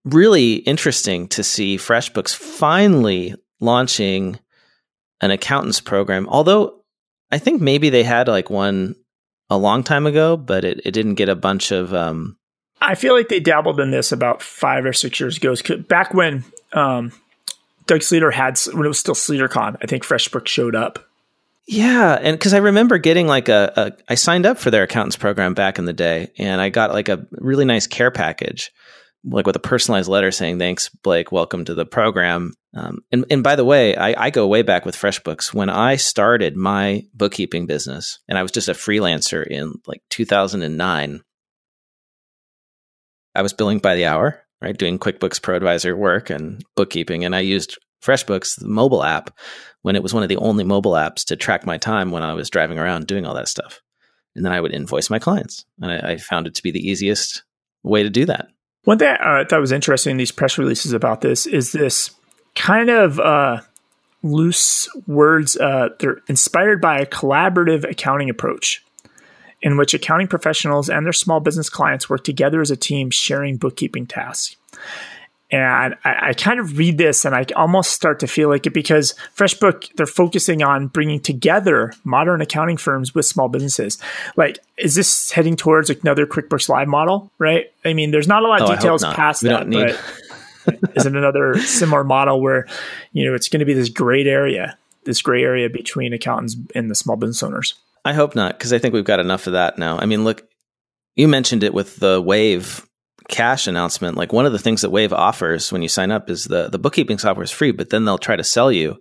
[0.05, 4.39] really interesting to see FreshBooks finally launching
[5.21, 6.27] an accountant's program.
[6.29, 6.81] Although
[7.31, 8.95] I think maybe they had like one
[9.49, 11.93] a long time ago, but it, it didn't get a bunch of.
[11.93, 12.37] Um,
[12.81, 15.55] I feel like they dabbled in this about five or six years ago.
[15.87, 17.11] Back when um,
[17.85, 21.07] Doug Sleeter had, when it was still SleeterCon, I think FreshBooks showed up.
[21.65, 25.15] Yeah, and because I remember getting like a, a, I signed up for their accountants
[25.15, 28.69] program back in the day, and I got like a really nice care package
[29.25, 32.53] like with a personalized letter saying thanks blake welcome to the program.
[32.75, 35.53] Um, and, and by the way I, I, go way back with freshbooks.
[35.53, 41.21] When i started my bookkeeping business and i was just a freelancer in like 2009
[43.35, 47.35] i was billing by the hour right doing quickbooks pro advisor work and bookkeeping and
[47.35, 49.37] i used freshbooks the mobile app
[49.83, 52.33] when it was one of the only mobile apps to track my time when i
[52.33, 53.81] was driving around doing all that stuff.
[54.35, 56.85] And then i would invoice my clients and I, I found it to be the
[56.85, 57.43] easiest
[57.83, 58.47] way to do that
[58.83, 62.11] one thing I thought was interesting in these press releases about this is this
[62.55, 63.61] kind of uh,
[64.21, 65.55] loose words.
[65.57, 68.83] Uh, they're inspired by a collaborative accounting approach
[69.61, 73.57] in which accounting professionals and their small business clients work together as a team sharing
[73.57, 74.57] bookkeeping tasks.
[75.53, 78.73] And I, I, kind of read this and I almost start to feel like it
[78.73, 83.99] because FreshBook, they're focusing on bringing together modern accounting firms with small businesses.
[84.35, 87.71] Like, is this heading towards another QuickBooks Live model, right?
[87.85, 89.95] I mean, there's not a lot of oh, details past we that, need-
[90.65, 92.65] but is it another similar model where,
[93.11, 96.89] you know, it's going to be this great area, this gray area between accountants and
[96.89, 97.75] the small business owners?
[98.03, 99.99] I hope not, because I think we've got enough of that now.
[99.99, 100.47] I mean, look,
[101.15, 102.87] you mentioned it with the Wave
[103.29, 106.45] cash announcement, like one of the things that Wave offers when you sign up is
[106.45, 108.97] the the bookkeeping software is free, but then they'll try to sell you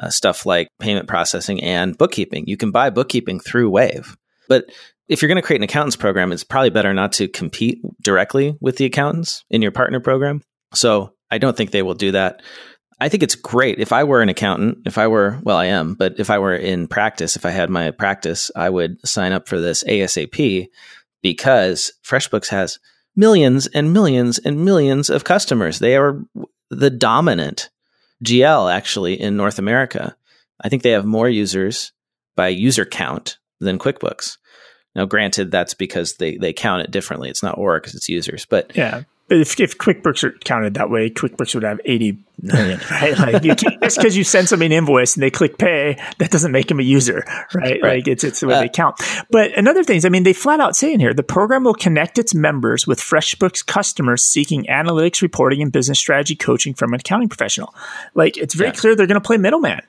[0.00, 2.44] uh, stuff like payment processing and bookkeeping.
[2.46, 4.16] You can buy bookkeeping through Wave,
[4.48, 4.66] but
[5.08, 8.56] if you're going to create an accountant's program, it's probably better not to compete directly
[8.60, 10.42] with the accountants in your partner program.
[10.74, 12.42] So I don't think they will do that.
[12.98, 13.78] I think it's great.
[13.78, 16.56] If I were an accountant, if I were, well, I am, but if I were
[16.56, 20.68] in practice, if I had my practice, I would sign up for this ASAP
[21.22, 22.78] because FreshBooks has
[23.16, 25.78] millions and millions and millions of customers.
[25.78, 26.20] They are
[26.70, 27.70] the dominant
[28.24, 30.16] GL actually in North America.
[30.60, 31.92] I think they have more users
[32.36, 34.36] by user count than QuickBooks.
[34.94, 37.28] Now, granted, that's because they, they count it differently.
[37.28, 38.46] It's not org, it's users.
[38.46, 43.18] But yeah, if, if QuickBooks are counted that way, QuickBooks would have 80 million, right?
[43.18, 46.52] Like you just because you send somebody an invoice and they click pay, that doesn't
[46.52, 47.80] make them a user, right?
[47.82, 47.82] right.
[47.82, 49.00] Like it's, it's the way uh, they count.
[49.30, 51.74] But another thing is, I mean, they flat out say in here, the program will
[51.74, 57.00] connect its members with FreshBooks customers seeking analytics, reporting, and business strategy coaching from an
[57.00, 57.74] accounting professional.
[58.14, 58.74] Like it's very yeah.
[58.74, 59.82] clear they're going to play middleman.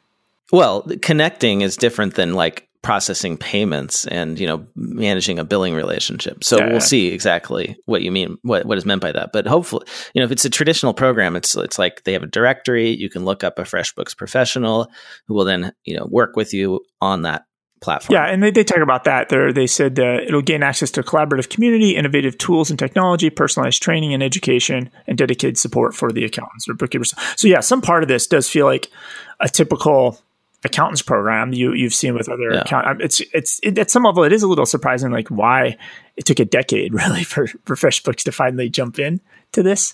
[0.51, 6.41] Well, connecting is different than like processing payments and you know managing a billing relationship.
[6.41, 6.69] So yeah.
[6.69, 9.33] we'll see exactly what you mean what, what is meant by that.
[9.33, 12.27] But hopefully you know if it's a traditional program it's it's like they have a
[12.27, 14.89] directory you can look up a freshbooks professional
[15.27, 17.43] who will then you know work with you on that
[17.81, 18.13] platform.
[18.15, 19.27] Yeah and they, they talk about that.
[19.27, 23.29] They they said uh, it'll gain access to a collaborative community innovative tools and technology
[23.29, 27.13] personalized training and education and dedicated support for the accountants or bookkeepers.
[27.35, 28.89] So yeah some part of this does feel like
[29.41, 30.21] a typical
[30.63, 32.61] accountants program you you've seen with other yeah.
[32.61, 35.77] account um, it's it's it, at some level it is a little surprising like why
[36.15, 39.93] it took a decade really for for FreshBooks to finally jump in to this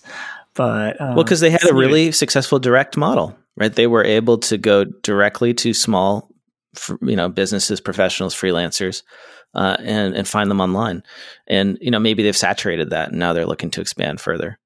[0.54, 3.74] but um, well because they had a really successful direct model right?
[3.74, 6.30] They were able to go directly to small
[7.02, 9.04] you know businesses professionals freelancers
[9.54, 11.04] uh, and and find them online.
[11.48, 14.60] And you know maybe they've saturated that and now they're looking to expand further.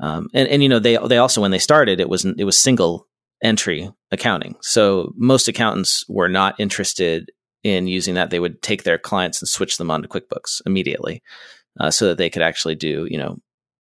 [0.00, 2.58] Um, and and you know they they also when they started it was it was
[2.58, 3.06] single
[3.42, 4.56] entry accounting.
[4.62, 7.30] So most accountants were not interested
[7.62, 8.30] in using that.
[8.30, 11.22] They would take their clients and switch them onto QuickBooks immediately,
[11.78, 13.38] uh, so that they could actually do you know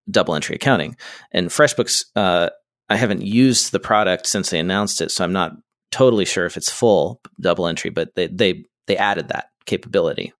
[0.09, 0.95] double entry accounting.
[1.31, 2.49] And FreshBooks uh,
[2.89, 5.53] I haven't used the product since they announced it, so I'm not
[5.91, 10.33] totally sure if it's full double entry, but they they they added that capability.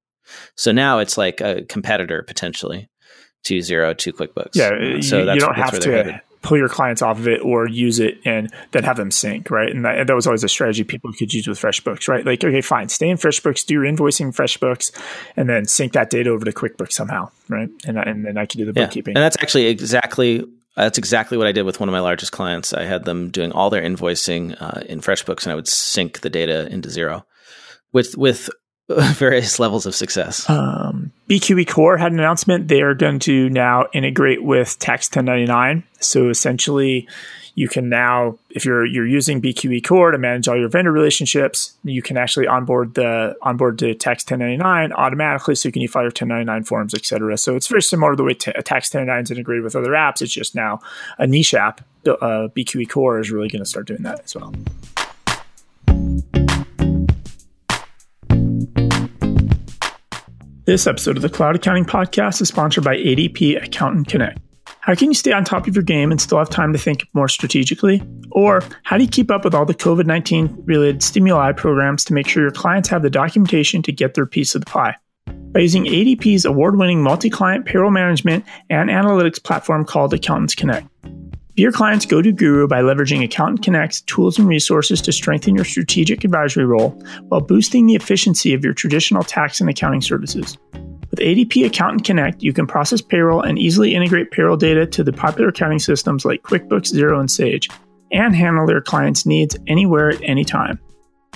[0.56, 2.90] So now it's like a competitor potentially
[3.46, 4.56] to Xero to QuickBooks.
[4.56, 8.00] Yeah, so you, you don't have to pull your clients off of it or use
[8.00, 9.70] it and then have them sync, right?
[9.70, 12.26] And that, that, was always a strategy people could use with FreshBooks, right?
[12.26, 14.92] Like, okay, fine, stay in FreshBooks, do your invoicing in FreshBooks,
[15.36, 17.70] and then sync that data over to QuickBooks somehow, right?
[17.86, 19.16] And, and then I can do the bookkeeping.
[19.16, 19.20] Yeah.
[19.20, 20.46] And that's actually exactly
[20.76, 22.72] that's exactly what I did with one of my largest clients.
[22.72, 26.30] I had them doing all their invoicing uh, in FreshBooks, and I would sync the
[26.30, 27.24] data into Xero.
[27.92, 28.50] with with
[29.16, 30.50] various levels of success.
[30.50, 32.70] Um, BQE Core had an announcement.
[32.70, 35.84] They are going to now integrate with Tax 1099.
[36.00, 37.08] So essentially,
[37.56, 41.76] you can now, if you're you're using BQE Core to manage all your vendor relationships,
[41.84, 46.10] you can actually onboard the onboard to Tax 1099 automatically, so you can file your
[46.10, 47.38] 1099 forms, etc.
[47.38, 50.22] So it's very similar to the way t- Tax 1099 is integrated with other apps.
[50.22, 50.80] It's just now
[51.18, 51.82] a niche app.
[52.06, 54.54] Uh, BQE Core is really going to start doing that as well.
[60.68, 64.38] This episode of the Cloud Accounting Podcast is sponsored by ADP Accountant Connect.
[64.82, 67.08] How can you stay on top of your game and still have time to think
[67.14, 68.04] more strategically?
[68.32, 72.14] Or how do you keep up with all the COVID 19 related stimuli programs to
[72.14, 74.98] make sure your clients have the documentation to get their piece of the pie?
[75.54, 80.86] By using ADP's award winning multi client payroll management and analytics platform called Accountants Connect.
[81.58, 85.66] Your client's go to guru by leveraging Accountant Connect's tools and resources to strengthen your
[85.66, 86.92] strategic advisory role
[87.30, 90.56] while boosting the efficiency of your traditional tax and accounting services.
[91.10, 95.12] With ADP Accountant Connect, you can process payroll and easily integrate payroll data to the
[95.12, 97.70] popular accounting systems like QuickBooks, Xero, and Sage,
[98.12, 100.80] and handle your clients' needs anywhere at any time.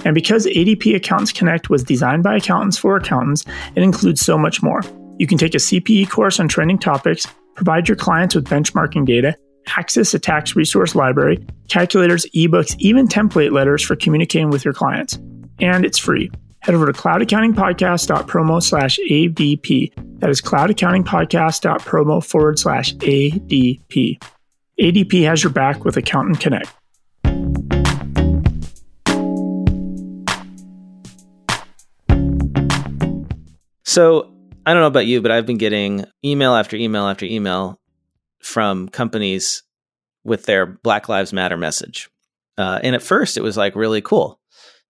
[0.05, 3.43] And because ADP Accountants Connect was designed by accountants for accountants,
[3.75, 4.81] it includes so much more.
[5.17, 9.35] You can take a CPE course on trending topics, provide your clients with benchmarking data,
[9.67, 15.17] access a tax resource library, calculators, ebooks, even template letters for communicating with your clients.
[15.59, 16.31] And it's free.
[16.61, 20.19] Head over to cloudaccountingpodcast.promo slash ADP.
[20.19, 24.21] That is cloudaccountingpodcast.promo forward slash ADP.
[24.79, 26.71] ADP has your back with Accountant Connect.
[33.83, 34.31] So
[34.65, 37.80] I don't know about you, but I've been getting email after email after email
[38.43, 39.63] from companies
[40.23, 42.09] with their Black Lives Matter message.
[42.57, 44.39] Uh, and at first, it was like really cool.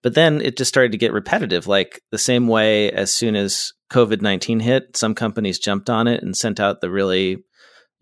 [0.04, 3.72] But then it just started to get repetitive, like the same way as soon as
[3.92, 7.44] COVID 19 hit, some companies jumped on it and sent out the really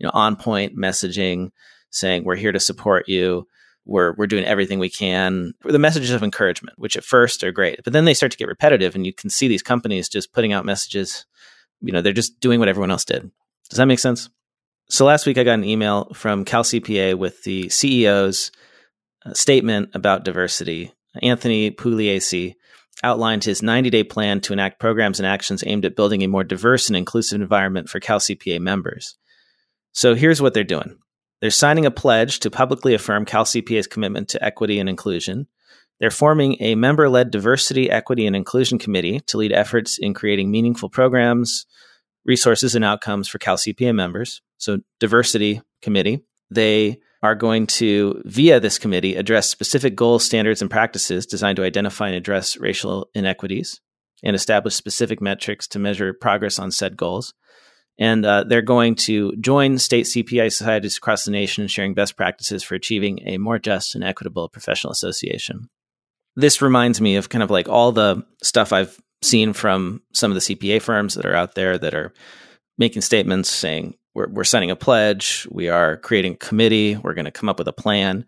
[0.00, 1.50] you know, on point messaging
[1.90, 3.46] saying, We're here to support you.
[3.84, 5.52] We're, we're doing everything we can.
[5.64, 8.48] The messages of encouragement, which at first are great, but then they start to get
[8.48, 11.26] repetitive, and you can see these companies just putting out messages.
[11.80, 13.30] You know, they're just doing what everyone else did.
[13.68, 14.28] Does that make sense?
[14.90, 18.50] So last week I got an email from CalCPA with the CEO's
[19.24, 20.92] uh, statement about diversity.
[21.22, 22.56] Anthony Pugliese
[23.04, 26.42] outlined his 90 day plan to enact programs and actions aimed at building a more
[26.42, 29.16] diverse and inclusive environment for CalCPA members.
[29.92, 30.98] So here's what they're doing
[31.40, 35.46] they're signing a pledge to publicly affirm CalCPA's commitment to equity and inclusion.
[36.00, 40.50] They're forming a member led diversity, equity, and inclusion committee to lead efforts in creating
[40.50, 41.64] meaningful programs,
[42.24, 46.22] resources, and outcomes for CalCPA members so diversity committee.
[46.50, 51.64] They are going to, via this committee, address specific goals, standards, and practices designed to
[51.64, 53.80] identify and address racial inequities
[54.22, 57.34] and establish specific metrics to measure progress on said goals.
[57.98, 62.62] And uh, they're going to join state CPA societies across the nation, sharing best practices
[62.62, 65.68] for achieving a more just and equitable professional association.
[66.36, 70.34] This reminds me of kind of like all the stuff I've seen from some of
[70.34, 72.14] the CPA firms that are out there that are
[72.78, 75.46] making statements saying, we're, we're signing a pledge.
[75.50, 76.96] We are creating a committee.
[76.96, 78.26] We're going to come up with a plan.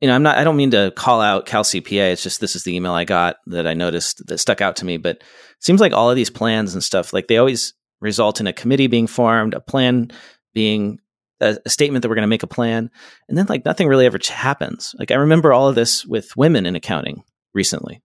[0.00, 2.12] You know, I'm not, I don't mean to call out Cal CPA.
[2.12, 4.84] It's just this is the email I got that I noticed that stuck out to
[4.84, 4.96] me.
[4.96, 5.24] But it
[5.60, 8.88] seems like all of these plans and stuff, like they always result in a committee
[8.88, 10.10] being formed, a plan
[10.54, 10.98] being
[11.40, 12.90] a, a statement that we're going to make a plan.
[13.28, 14.94] And then like nothing really ever happens.
[14.98, 17.22] Like I remember all of this with women in accounting
[17.54, 18.02] recently.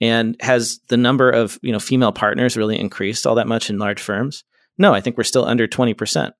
[0.00, 3.78] And has the number of, you know, female partners really increased all that much in
[3.78, 4.44] large firms?
[4.78, 6.32] No, I think we're still under 20%.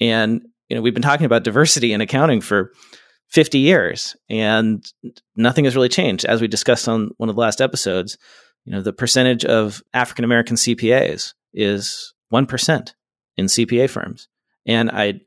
[0.00, 2.72] And you know, we've been talking about diversity in accounting for
[3.28, 4.84] 50 years and
[5.36, 6.24] nothing has really changed.
[6.24, 8.16] As we discussed on one of the last episodes,
[8.64, 12.92] you know, the percentage of African American CPAs is 1%
[13.36, 14.28] in CPA firms.
[14.66, 15.20] And I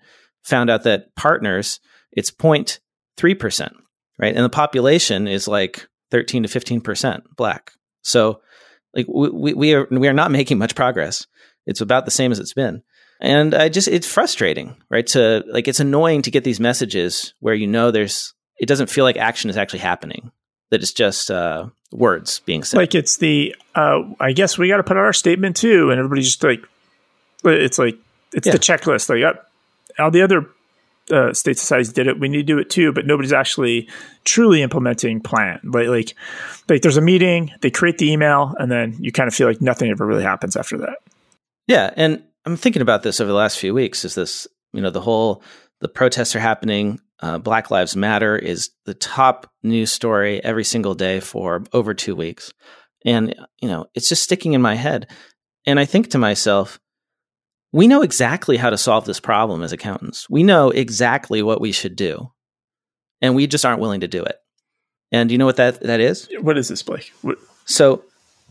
[0.44, 1.80] found out that partners,
[2.12, 3.72] it's 0.3%,
[4.20, 4.36] right?
[4.36, 7.72] And the population is like 13 to 15% black.
[8.02, 8.42] So
[8.94, 11.26] like we, we are we are not making much progress.
[11.66, 12.84] It's about the same as it's been.
[13.22, 15.08] And I just, it's frustrating, right?
[15.08, 19.06] To like, it's annoying to get these messages where you know there's, it doesn't feel
[19.06, 20.32] like action is actually happening,
[20.72, 22.78] that it's just uh, words being said.
[22.78, 25.90] Like it's the, uh, I guess we got to put out our statement too.
[25.90, 26.66] And everybody's just like,
[27.46, 27.98] it's like,
[28.34, 28.54] it's yeah.
[28.54, 29.10] the checklist.
[29.10, 29.38] Like,
[30.00, 30.50] all the other
[31.12, 32.20] uh, state societies did it.
[32.20, 33.88] We need to do it too, but nobody's actually
[34.26, 35.60] truly implementing plan.
[35.64, 36.16] Like, like,
[36.68, 39.62] like there's a meeting, they create the email, and then you kind of feel like
[39.62, 40.98] nothing ever really happens after that.
[41.68, 44.06] Yeah, and I'm thinking about this over the last few weeks.
[44.06, 45.44] Is this, you know, the whole
[45.80, 47.00] the protests are happening.
[47.22, 52.16] Uh, Black Lives Matter is the top news story every single day for over two
[52.16, 52.54] weeks,
[53.06, 55.10] and you know, it's just sticking in my head.
[55.66, 56.80] And I think to myself,
[57.72, 60.30] we know exactly how to solve this problem as accountants.
[60.30, 62.32] We know exactly what we should do,
[63.22, 64.36] and we just aren't willing to do it.
[65.14, 66.28] And you know what that that is?
[66.42, 67.14] What is this, Blake?
[67.22, 67.38] What?
[67.66, 68.04] So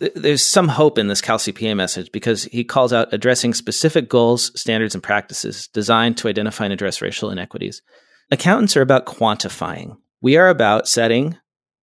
[0.03, 4.53] th- there's some hope in this CalCPA message because he calls out addressing specific goals,
[4.61, 7.81] standards, and practices designed to identify and address racial inequities.
[8.31, 9.97] Accountants are about quantifying.
[10.21, 11.37] We are about setting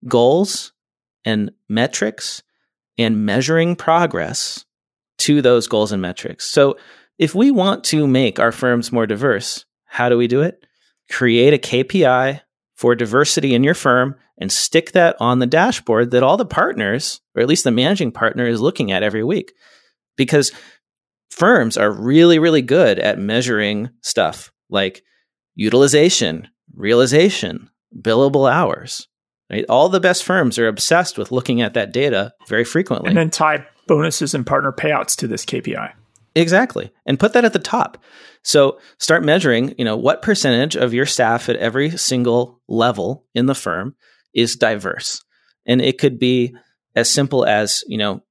[0.07, 0.74] goals
[1.26, 2.43] and metrics
[2.97, 4.65] and measuring progress
[5.20, 6.45] to those goals and metrics.
[6.45, 6.78] So
[7.17, 10.65] if we want to make our firms more diverse, how do we do it?
[11.09, 12.41] Create a KPI
[12.80, 17.19] for diversity in your firm and stick that on the dashboard that all the partners,
[17.36, 19.51] or at least the managing partner, is looking at every week.
[20.15, 20.53] Because
[21.30, 25.03] firms are really, really good at measuring stuff like
[25.55, 29.09] utilization, realization, billable hours.
[29.51, 29.65] Right?
[29.67, 33.09] All the best firms are obsessed with looking at that data very frequently.
[33.09, 35.91] And then tie bonuses and partner payouts to this KPI.
[36.36, 36.91] Exactly.
[37.05, 38.03] And put that at the top.
[38.43, 43.45] So start measuring, you know, what percentage of your staff at every single level in
[43.47, 43.95] the firm
[44.34, 45.23] is diverse.
[45.65, 46.55] And it could be
[46.95, 48.23] as simple as, you know,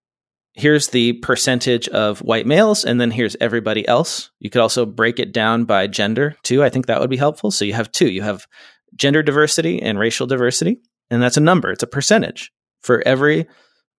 [0.54, 4.30] here's the percentage of white males and then here's everybody else.
[4.40, 6.64] You could also break it down by gender too.
[6.64, 7.50] I think that would be helpful.
[7.50, 8.10] So you have two.
[8.10, 8.46] You have
[8.96, 10.80] gender diversity and racial diversity,
[11.10, 11.70] and that's a number.
[11.70, 13.46] It's a percentage for every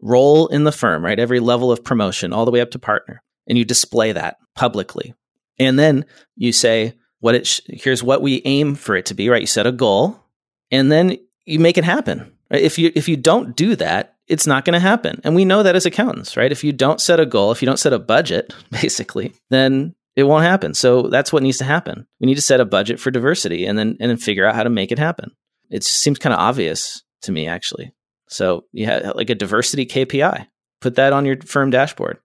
[0.02, 1.20] role in the firm, right?
[1.20, 5.14] Every level of promotion all the way up to partner and you display that publicly.
[5.58, 9.30] And then you say, what it sh- here's what we aim for it to be,
[9.30, 9.42] right?
[9.42, 10.24] You set a goal
[10.72, 12.32] and then you make it happen.
[12.52, 12.62] Right?
[12.62, 15.22] If you if you don't do that, it's not going to happen.
[15.24, 16.52] And we know that as accountants, right?
[16.52, 20.24] If you don't set a goal, if you don't set a budget, basically, then it
[20.24, 20.74] won't happen.
[20.74, 22.08] So that's what needs to happen.
[22.20, 24.64] We need to set a budget for diversity and then and then figure out how
[24.64, 25.32] to make it happen.
[25.70, 27.94] It seems kind of obvious to me actually.
[28.28, 30.48] So you have like a diversity KPI.
[30.82, 32.20] Put that on your firm dashboard.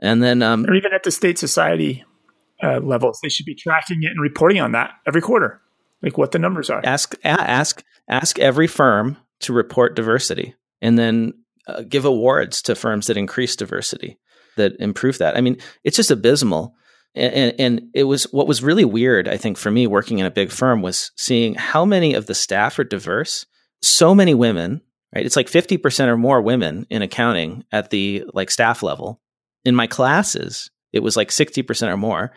[0.00, 2.04] And then, um, or even at the state society
[2.62, 5.60] uh, levels, they should be tracking it and reporting on that every quarter,
[6.02, 6.80] like what the numbers are.
[6.84, 11.32] Ask ask ask every firm to report diversity, and then
[11.66, 14.18] uh, give awards to firms that increase diversity,
[14.56, 15.36] that improve that.
[15.36, 16.74] I mean, it's just abysmal.
[17.14, 20.26] And, and, and it was what was really weird, I think, for me working in
[20.26, 23.46] a big firm was seeing how many of the staff are diverse.
[23.80, 24.82] So many women,
[25.14, 25.24] right?
[25.24, 29.22] It's like fifty percent or more women in accounting at the like staff level
[29.66, 32.32] in my classes, it was like 60% or more.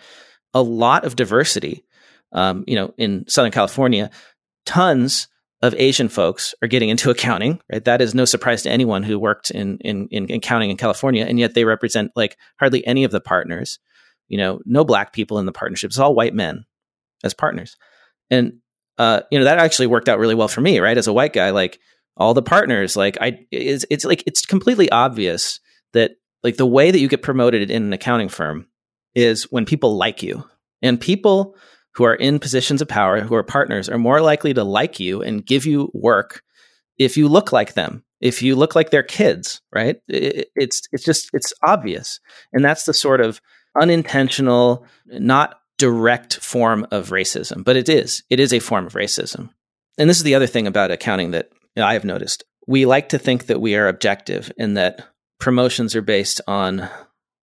[0.53, 1.85] A lot of diversity.
[2.31, 4.11] Um, you know, in Southern California,
[4.65, 5.27] tons
[5.61, 7.83] of Asian folks are getting into accounting, right?
[7.83, 11.25] That is no surprise to anyone who worked in, in, in accounting in California.
[11.25, 13.79] And yet they represent like hardly any of the partners.
[14.27, 16.65] You know, no black people in the partnerships, all white men
[17.23, 17.77] as partners.
[18.29, 18.59] And,
[18.99, 20.97] uh, you know, that actually worked out really well for me, right?
[20.97, 21.79] As a white guy, like
[22.15, 25.59] all the partners, like I, it's, it's like, it's completely obvious
[25.93, 26.11] that
[26.43, 28.67] like the way that you get promoted in an accounting firm
[29.15, 30.43] is when people like you.
[30.81, 31.55] And people
[31.95, 35.21] who are in positions of power, who are partners, are more likely to like you
[35.21, 36.43] and give you work
[36.97, 39.97] if you look like them, if you look like their kids, right?
[40.07, 42.19] It, it's it's just it's obvious,
[42.53, 43.41] and that's the sort of
[43.79, 49.49] unintentional, not direct form of racism, but it is it is a form of racism.
[49.97, 52.43] And this is the other thing about accounting that you know, I have noticed.
[52.67, 55.07] We like to think that we are objective and that
[55.39, 56.89] promotions are based on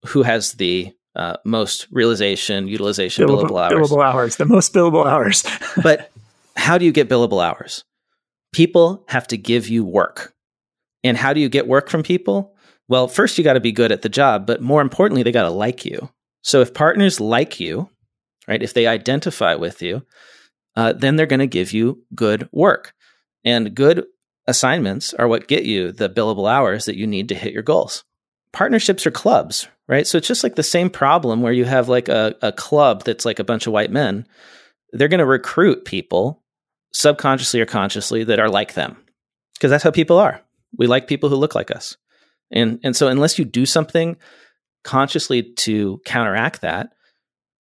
[0.07, 3.91] who has the uh, most realization, utilization, billable, billable hours.
[3.91, 5.45] Billable hours, the most billable hours.
[5.83, 6.11] but
[6.57, 7.85] how do you get billable hours?
[8.53, 10.35] People have to give you work.
[11.03, 12.55] And how do you get work from people?
[12.89, 15.43] Well, first you got to be good at the job, but more importantly, they got
[15.43, 16.11] to like you.
[16.43, 17.89] So if partners like you,
[18.47, 20.03] right, if they identify with you,
[20.77, 22.95] uh, then they're going to give you good work.
[23.45, 24.05] And good
[24.47, 28.05] assignments are what get you the billable hours that you need to hit your goals.
[28.53, 30.07] Partnerships are clubs, right?
[30.07, 33.25] So it's just like the same problem where you have like a, a club that's
[33.25, 34.27] like a bunch of white men.
[34.93, 36.43] They're going to recruit people
[36.93, 38.97] subconsciously or consciously that are like them
[39.55, 40.41] because that's how people are.
[40.79, 41.97] We like people who look like us.
[42.51, 44.17] And, and so unless you do something
[44.85, 46.91] consciously to counteract that,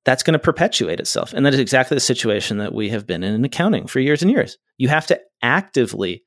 [0.04, 1.32] that's going to perpetuate itself.
[1.32, 4.22] And that is exactly the situation that we have been in in accounting for years
[4.22, 4.56] and years.
[4.78, 6.22] You have to actively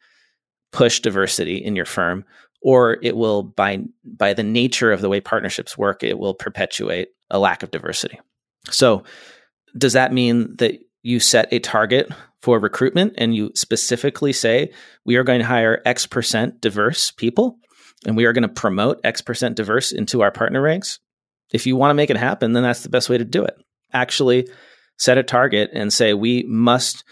[0.72, 2.26] push diversity in your firm
[2.61, 7.09] or it will by by the nature of the way partnerships work it will perpetuate
[7.30, 8.20] a lack of diversity.
[8.70, 9.03] So
[9.78, 12.11] does that mean that you set a target
[12.41, 14.72] for recruitment and you specifically say
[15.05, 17.57] we are going to hire X percent diverse people
[18.05, 20.99] and we are going to promote X percent diverse into our partner ranks?
[21.51, 23.55] If you want to make it happen, then that's the best way to do it.
[23.91, 24.47] Actually
[24.97, 27.03] set a target and say we must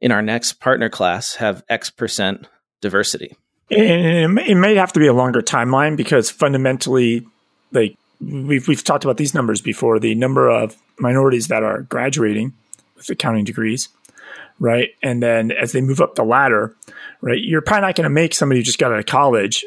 [0.00, 2.46] in our next partner class have X percent
[2.80, 3.36] diversity.
[3.70, 7.26] And it may have to be a longer timeline because fundamentally,
[7.72, 12.52] like we've we've talked about these numbers before, the number of minorities that are graduating
[12.96, 13.88] with accounting degrees,
[14.58, 14.90] right?
[15.02, 16.74] And then as they move up the ladder,
[17.20, 19.64] right, you're probably not going to make somebody who just got out of college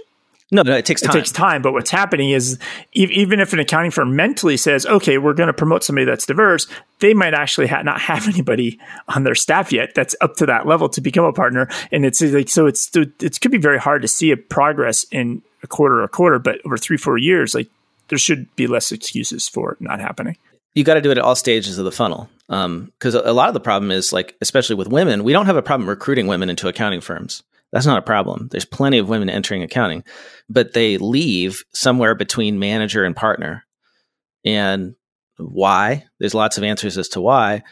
[0.54, 1.10] no, no, it takes time.
[1.10, 1.62] It takes time.
[1.62, 2.60] But what's happening is
[2.94, 6.68] even if an accounting firm mentally says, okay, we're going to promote somebody that's diverse,
[7.00, 10.68] they might actually ha- not have anybody on their staff yet that's up to that
[10.68, 11.68] level to become a partner.
[11.92, 15.42] And it's like, so it's, it could be very hard to see a progress in
[15.64, 17.68] a quarter or a quarter, but over three, four years, like
[18.10, 20.38] there should be less excuses for it not happening.
[20.76, 22.30] You got to do it at all stages of the funnel.
[22.48, 25.56] Because um, a lot of the problem is like, especially with women, we don't have
[25.56, 27.42] a problem recruiting women into accounting firms
[27.74, 28.50] that's not a problem.
[28.52, 30.04] There's plenty of women entering accounting,
[30.48, 33.66] but they leave somewhere between manager and partner.
[34.46, 34.94] And
[35.38, 36.06] why?
[36.20, 37.64] There's lots of answers as to why.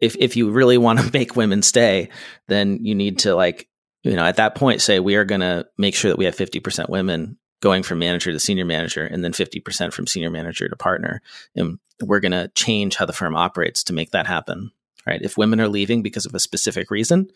[0.00, 2.08] If if you really want to make women stay,
[2.48, 3.68] then you need to like,
[4.02, 6.36] you know, at that point say we are going to make sure that we have
[6.36, 10.76] 50% women going from manager to senior manager and then 50% from senior manager to
[10.76, 11.20] partner.
[11.54, 14.70] And we're going to change how the firm operates to make that happen.
[15.06, 15.20] Right?
[15.20, 17.28] If women are leaving because of a specific reason,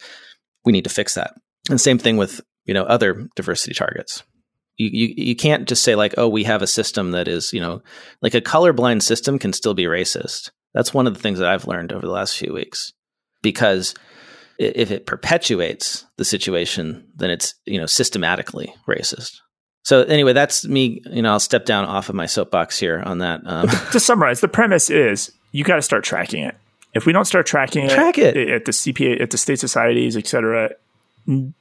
[0.65, 1.35] we need to fix that.
[1.71, 4.23] And same thing with you know other diversity targets.
[4.77, 7.61] You, you you can't just say like, oh, we have a system that is you
[7.61, 7.83] know
[8.23, 10.51] like a colorblind system can still be racist.
[10.73, 12.93] That's one of the things that I've learned over the last few weeks
[13.43, 13.95] because
[14.59, 19.41] if it perpetuates the situation, then it's you know systematically racist.
[19.83, 21.03] So anyway, that's me.
[21.07, 23.43] You know, I'll step down off of my soapbox here on that.
[23.45, 26.57] Um, to summarize, the premise is you got to start tracking it.
[26.95, 30.17] If we don't start tracking Track it, it at the CPA, at the state societies,
[30.17, 30.71] et cetera,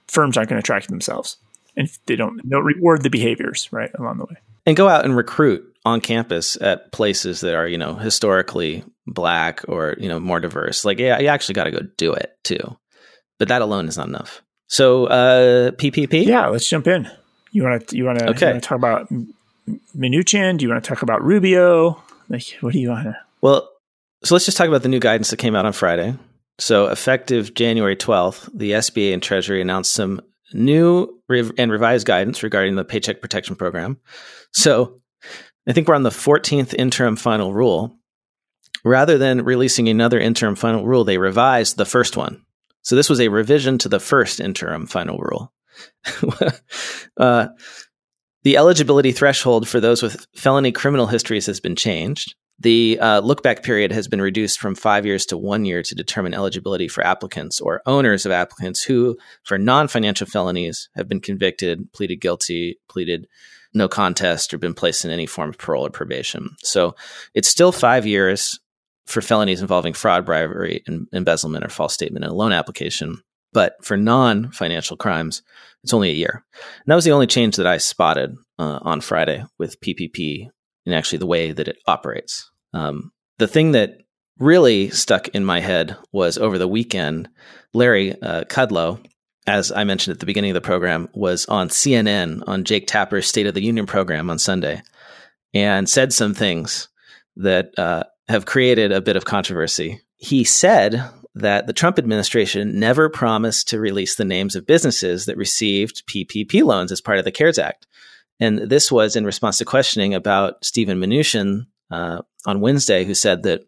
[0.07, 1.37] firms aren't going to track themselves.
[1.75, 4.37] And they don't don't reward the behaviors right along the way.
[4.65, 9.61] And go out and recruit on campus at places that are you know historically black
[9.67, 10.85] or you know more diverse.
[10.85, 12.77] Like yeah you actually got to go do it too.
[13.39, 14.41] But that alone is not enough.
[14.67, 17.09] So uh ppp yeah let's jump in.
[17.51, 18.59] You want to you want to okay.
[18.59, 19.11] talk about
[19.97, 20.57] Mnuchin?
[20.57, 22.01] do you want to talk about rubio?
[22.29, 23.69] Like what do you want to well
[24.23, 26.15] so let's just talk about the new guidance that came out on friday
[26.59, 30.21] so, effective January 12th, the SBA and Treasury announced some
[30.53, 31.19] new
[31.57, 33.99] and revised guidance regarding the Paycheck Protection Program.
[34.51, 34.99] So,
[35.67, 37.97] I think we're on the 14th interim final rule.
[38.85, 42.43] Rather than releasing another interim final rule, they revised the first one.
[42.83, 45.51] So, this was a revision to the first interim final rule.
[47.17, 47.47] uh,
[48.43, 52.35] the eligibility threshold for those with felony criminal histories has been changed.
[52.63, 55.95] The uh, look back period has been reduced from five years to one year to
[55.95, 61.19] determine eligibility for applicants or owners of applicants who, for non financial felonies, have been
[61.19, 63.27] convicted, pleaded guilty, pleaded
[63.73, 66.55] no contest, or been placed in any form of parole or probation.
[66.59, 66.95] So
[67.33, 68.57] it's still five years
[69.07, 73.21] for felonies involving fraud, bribery, and embezzlement or false statement in a loan application.
[73.51, 75.43] But for non financial crimes,
[75.83, 76.45] it's only a year.
[76.53, 80.47] And that was the only change that I spotted uh, on Friday with PPP
[80.85, 82.49] and actually the way that it operates.
[82.73, 84.01] Um, the thing that
[84.39, 87.29] really stuck in my head was over the weekend,
[87.73, 89.03] Larry uh, Kudlow,
[89.45, 93.27] as I mentioned at the beginning of the program, was on CNN on Jake Tapper's
[93.27, 94.81] State of the Union program on Sunday
[95.53, 96.87] and said some things
[97.35, 100.01] that uh, have created a bit of controversy.
[100.17, 101.03] He said
[101.35, 106.63] that the Trump administration never promised to release the names of businesses that received PPP
[106.63, 107.87] loans as part of the CARES Act.
[108.39, 113.43] And this was in response to questioning about Stephen Mnuchin, uh, on Wednesday who said
[113.43, 113.61] that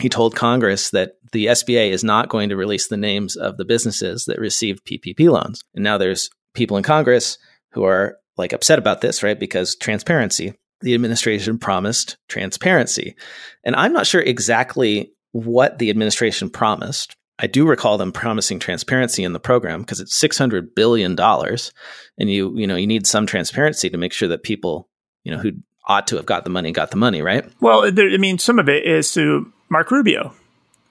[0.00, 3.64] he told Congress that the SBA is not going to release the names of the
[3.64, 5.64] businesses that received PPP loans.
[5.74, 7.38] And now there's people in Congress
[7.72, 9.40] who are like upset about this, right?
[9.40, 10.52] Because transparency.
[10.82, 13.16] The administration promised transparency.
[13.64, 17.16] And I'm not sure exactly what the administration promised.
[17.38, 21.72] I do recall them promising transparency in the program because it's 600 billion dollars
[22.18, 24.88] and you you know you need some transparency to make sure that people,
[25.24, 25.52] you know, who
[25.86, 27.44] ought to have got the money got the money, right?
[27.60, 30.34] Well, there, I mean, some of it is to Mark Rubio,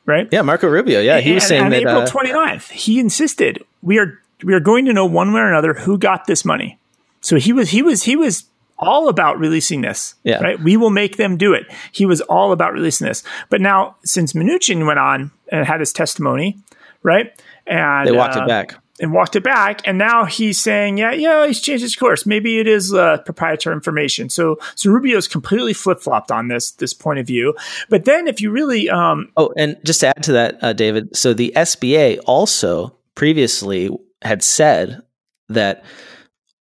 [0.05, 0.27] right?
[0.31, 1.01] Yeah, Marco Rubio.
[1.01, 4.59] Yeah, he was saying on that April uh, 29th, he insisted we are we are
[4.59, 6.77] going to know one way or another who got this money.
[7.21, 8.45] So he was he was he was
[8.77, 10.15] all about releasing this.
[10.23, 10.41] Yeah.
[10.41, 10.59] Right.
[10.59, 11.65] We will make them do it.
[11.91, 13.23] He was all about releasing this.
[13.49, 16.59] But now, since Mnuchin went on and had his testimony,
[17.03, 17.31] right?
[17.65, 18.75] And They walked uh, it back.
[18.99, 19.81] And walked it back.
[19.85, 22.25] And now he's saying, yeah, yeah, he's changed his course.
[22.25, 24.29] Maybe it is uh, proprietary information.
[24.29, 27.55] So, so Rubio's completely flip flopped on this this point of view.
[27.89, 31.15] But then, if you really, um, Oh, and just to add to that, uh, David,
[31.15, 33.89] so the SBA also previously
[34.21, 35.01] had said
[35.49, 35.83] that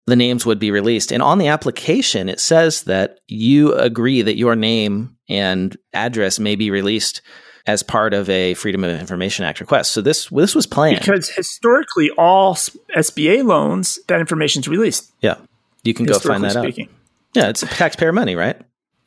[0.06, 1.12] the names would be released.
[1.12, 6.56] And on the application, it says that you agree that your name and address may
[6.56, 7.22] be released
[7.66, 9.92] as part of a Freedom of Information Act request.
[9.92, 10.98] So this this was planned.
[10.98, 15.12] because historically, all SBA loans, that information's released.
[15.20, 15.36] yeah,
[15.84, 16.86] you can go find that speaking.
[16.86, 16.94] out.
[17.34, 18.60] Yeah, it's taxpayer money, right?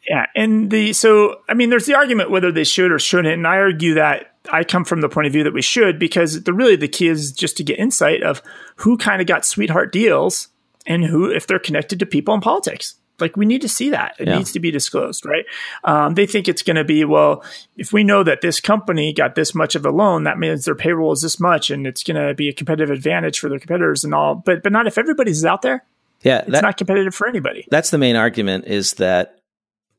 [0.07, 3.47] Yeah, and the so I mean, there's the argument whether they should or shouldn't, and
[3.47, 6.53] I argue that I come from the point of view that we should because the
[6.53, 8.41] really the key is just to get insight of
[8.77, 10.49] who kind of got sweetheart deals
[10.85, 12.95] and who if they're connected to people in politics.
[13.19, 14.37] Like we need to see that it Yeah.
[14.37, 15.45] needs to be disclosed, right?
[15.83, 17.43] Um, they think it's going to be well
[17.77, 20.75] if we know that this company got this much of a loan, that means their
[20.75, 24.03] payroll is this much, and it's going to be a competitive advantage for their competitors
[24.03, 24.35] and all.
[24.35, 25.83] But but not if everybody's out there.
[26.23, 27.67] Yeah, It's that, not competitive for anybody.
[27.69, 29.39] that's the main argument is that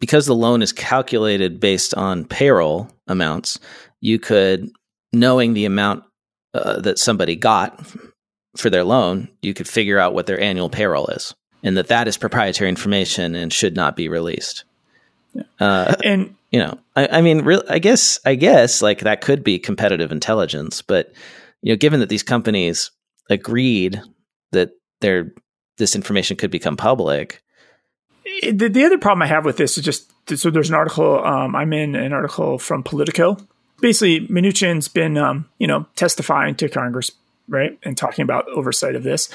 [0.00, 3.60] because the loan is calculated based on payroll amounts,
[4.00, 4.70] you could,
[5.12, 6.04] knowing the amount
[6.52, 7.80] uh, that somebody got
[8.56, 11.34] for their loan, you could figure out what their annual payroll is,
[11.66, 14.64] and that that is proprietary information and should not be released.
[15.58, 19.42] Uh, And you know, I, I mean, real, I guess, I guess, like that could
[19.42, 21.12] be competitive intelligence, but
[21.60, 22.92] you know, given that these companies
[23.28, 24.00] agreed
[24.52, 25.32] that their
[25.76, 27.42] this information could become public,
[28.42, 31.56] the, the other problem I have with this is just so there's an article um,
[31.56, 33.36] I'm in an article from Politico.
[33.80, 37.10] Basically, Mnuchin's been um, you know testifying to Congress,
[37.48, 39.28] right, and talking about oversight of this,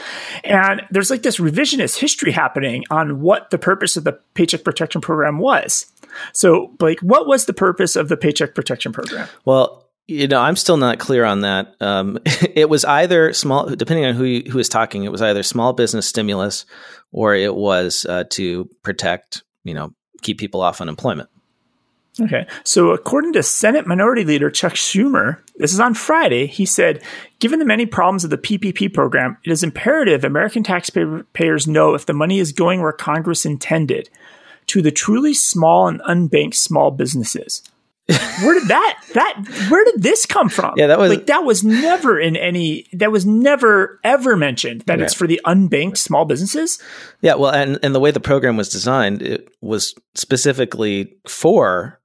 [0.43, 5.01] and there's like this revisionist history happening on what the purpose of the Paycheck Protection
[5.01, 5.85] Program was.
[6.33, 9.27] So, Blake, what was the purpose of the Paycheck Protection Program?
[9.45, 11.75] Well, you know, I'm still not clear on that.
[11.79, 15.03] Um, it was either small, depending on who you, who is talking.
[15.03, 16.65] It was either small business stimulus,
[17.11, 21.29] or it was uh, to protect, you know, keep people off unemployment.
[22.19, 22.45] Okay.
[22.63, 27.01] So, according to Senate Minority Leader Chuck Schumer, this is on Friday, he said,
[27.39, 32.05] given the many problems of the PPP program, it is imperative American taxpayers know if
[32.05, 34.09] the money is going where Congress intended
[34.67, 37.61] to the truly small and unbanked small businesses.
[38.43, 40.73] where did that that where did this come from?
[40.75, 44.99] Yeah, that was- like that was never in any that was never ever mentioned that
[44.99, 46.81] it's for the unbanked small businesses.
[47.21, 52.00] Yeah, well, and and the way the program was designed, it was specifically for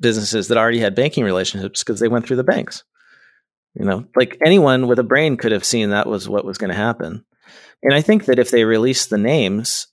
[0.00, 2.84] businesses that already had banking relationships because they went through the banks.
[3.74, 6.70] You know, like anyone with a brain could have seen that was what was going
[6.70, 7.24] to happen.
[7.82, 9.88] And I think that if they release the names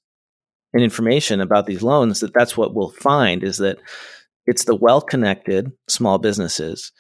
[0.74, 3.80] and information about these loans, that that's what we'll find is that
[4.46, 6.92] it's the well-connected small businesses,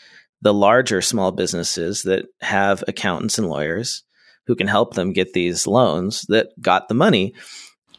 [0.41, 4.03] the larger small businesses that have accountants and lawyers
[4.47, 7.33] who can help them get these loans that got the money.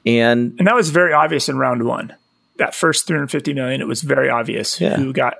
[0.05, 2.14] And And that was very obvious in round one.
[2.57, 4.96] That first 350 million, it was very obvious Yeah.
[4.96, 5.34] who got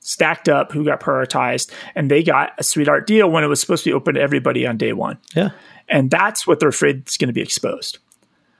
[0.00, 3.84] stacked up, who got prioritized, and they got a sweetheart deal when it was supposed
[3.84, 5.18] to be open to everybody on day one.
[5.34, 5.50] yeah,
[5.88, 7.98] And that's what they're afraid is going to be exposed,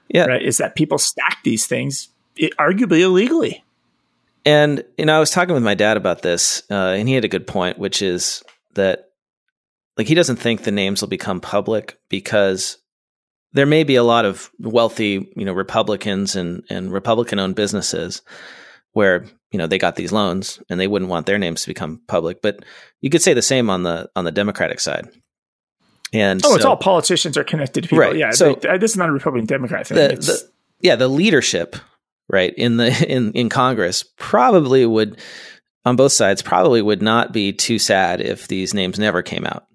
[0.09, 0.25] yeah.
[0.25, 0.41] right?
[0.41, 3.63] Is that people stack these things, it, arguably illegally.
[4.45, 7.25] And you know, I was talking with my dad about this, uh, and he had
[7.25, 8.43] a good point, which is
[8.75, 9.09] that
[9.97, 12.77] like he doesn't think the names will become public because
[13.57, 18.21] there may be a lot of wealthy, you know, Republicans and and Republican owned businesses
[18.93, 21.99] where you know they got these loans and they wouldn't want their names to become
[22.07, 22.41] public.
[22.41, 22.63] But
[23.01, 25.09] you could say the same on the on the Democratic side.
[26.13, 27.99] And Oh, it's all politicians are connected to people.
[28.05, 28.15] Right.
[28.15, 28.31] Yeah.
[28.31, 29.95] So- they- uh, this is not a Republican Democrat thing.
[29.97, 30.49] the, It's- the
[30.81, 31.75] yeah the leadership
[32.29, 35.17] right in the in in Congress probably would
[35.83, 39.65] on both sides probably would not be too sad if these names never came out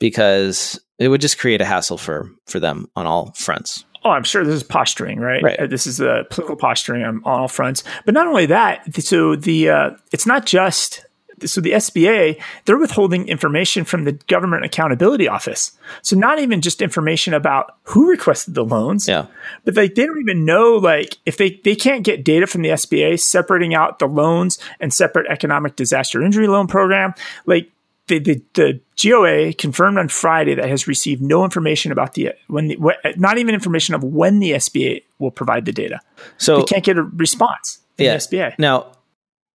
[0.00, 3.84] because it would just create a hassle for for them on all fronts.
[4.04, 5.42] Oh, I'm sure this is posturing, right?
[5.42, 5.60] Right.
[5.60, 7.84] Uh, This is uh, political posturing on, on all fronts.
[8.04, 11.04] But not only that, so the uh, it's not just
[11.44, 15.72] so the SBA they're withholding information from the Government Accountability Office.
[16.02, 19.26] So not even just information about who requested the loans, Yeah.
[19.64, 22.68] but like they don't even know like if they they can't get data from the
[22.70, 27.12] SBA separating out the loans and separate economic disaster injury loan program.
[27.46, 27.70] Like
[28.18, 32.68] the, the, the GOA confirmed on Friday that has received no information about the when
[32.68, 32.76] the
[33.16, 36.00] not even information of when the SBA will provide the data.
[36.38, 38.12] So They can't get a response from Yeah.
[38.14, 38.54] the SBA.
[38.58, 38.92] Now,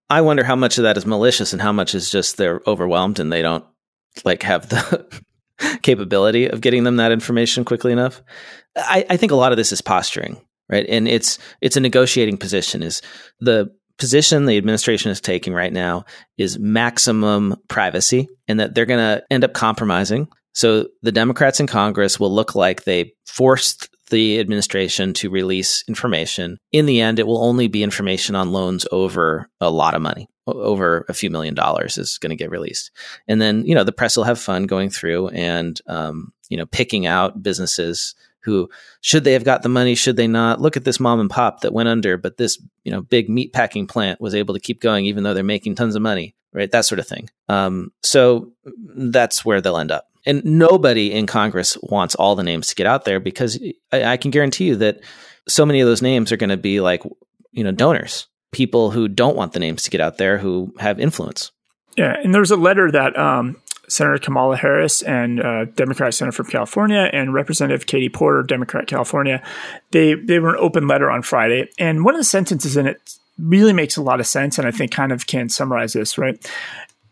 [0.08, 3.18] I wonder how much of that is malicious and how much is just they're overwhelmed
[3.18, 3.64] and they don't
[4.24, 5.04] like have the
[5.82, 8.22] capability of getting them that information quickly enough.
[8.76, 10.40] I, I think a lot of this is posturing.
[10.68, 10.86] right?
[10.88, 12.82] And it's it's a negotiating position.
[12.82, 13.02] Is
[13.40, 16.04] the position the administration is taking right now
[16.36, 20.28] is maximum privacy, and that they're going to end up compromising.
[20.52, 26.58] So the Democrats in Congress will look like they forced the administration to release information.
[26.72, 30.28] In the end, it will only be information on loans over a lot of money,
[30.46, 32.92] over a few million dollars is going to get released.
[33.26, 36.66] And then, you know, the press will have fun going through and, um, you know,
[36.66, 38.14] picking out businesses
[38.46, 38.70] who
[39.02, 40.60] should they have got the money should they not?
[40.60, 43.52] Look at this mom and pop that went under but this you know big meat
[43.52, 46.70] packing plant was able to keep going even though they're making tons of money right?
[46.72, 47.28] That sort of thing.
[47.48, 50.08] Um, so that's where they'll end up.
[50.24, 54.16] And nobody in Congress wants all the names to get out there because I, I
[54.16, 55.00] can guarantee you that
[55.46, 57.04] so many of those names are going to be like,
[57.52, 60.98] you know, donors, people who don't want the names to get out there who have
[60.98, 61.52] influence.
[61.96, 66.46] Yeah, and there's a letter that um, Senator Kamala Harris and uh, Democratic Senator from
[66.46, 69.42] California and Representative Katie Porter, Democrat California,
[69.90, 73.18] they they were an open letter on Friday, and one of the sentences in it
[73.38, 76.38] really makes a lot of sense, and I think kind of can summarize this right.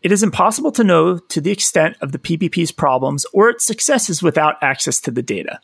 [0.01, 4.21] It is impossible to know to the extent of the PPP's problems or its successes
[4.21, 5.59] without access to the data.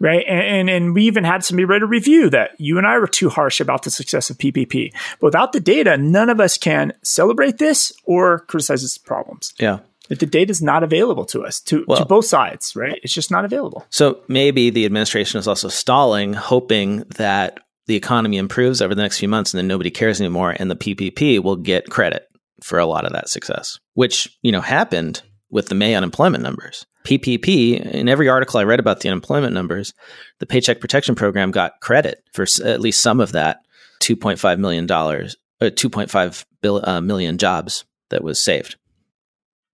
[0.00, 0.24] Right.
[0.26, 3.06] And, and, and we even had somebody write a review that you and I were
[3.06, 4.92] too harsh about the success of PPP.
[5.20, 9.54] But without the data, none of us can celebrate this or criticize its problems.
[9.60, 9.78] Yeah.
[10.10, 12.98] If the data is not available to us, to, well, to both sides, right?
[13.02, 13.86] It's just not available.
[13.90, 19.18] So maybe the administration is also stalling, hoping that the economy improves over the next
[19.18, 22.26] few months and then nobody cares anymore and the PPP will get credit
[22.62, 26.86] for a lot of that success, which, you know, happened with the May unemployment numbers.
[27.04, 29.92] PPP, in every article I read about the unemployment numbers,
[30.38, 33.58] the Paycheck Protection Program got credit for at least some of that
[34.00, 35.26] $2.5 million, uh,
[35.60, 38.76] 2.5 bill, uh, million jobs that was saved.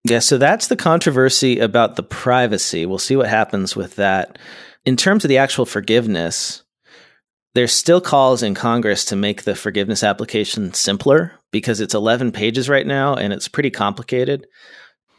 [0.08, 2.86] Yeah, so that's the controversy about the privacy.
[2.86, 4.39] We'll see what happens with that.
[4.86, 6.64] In terms of the actual forgiveness,
[7.55, 12.70] there's still calls in Congress to make the forgiveness application simpler because it's 11 pages
[12.70, 14.47] right now and it's pretty complicated.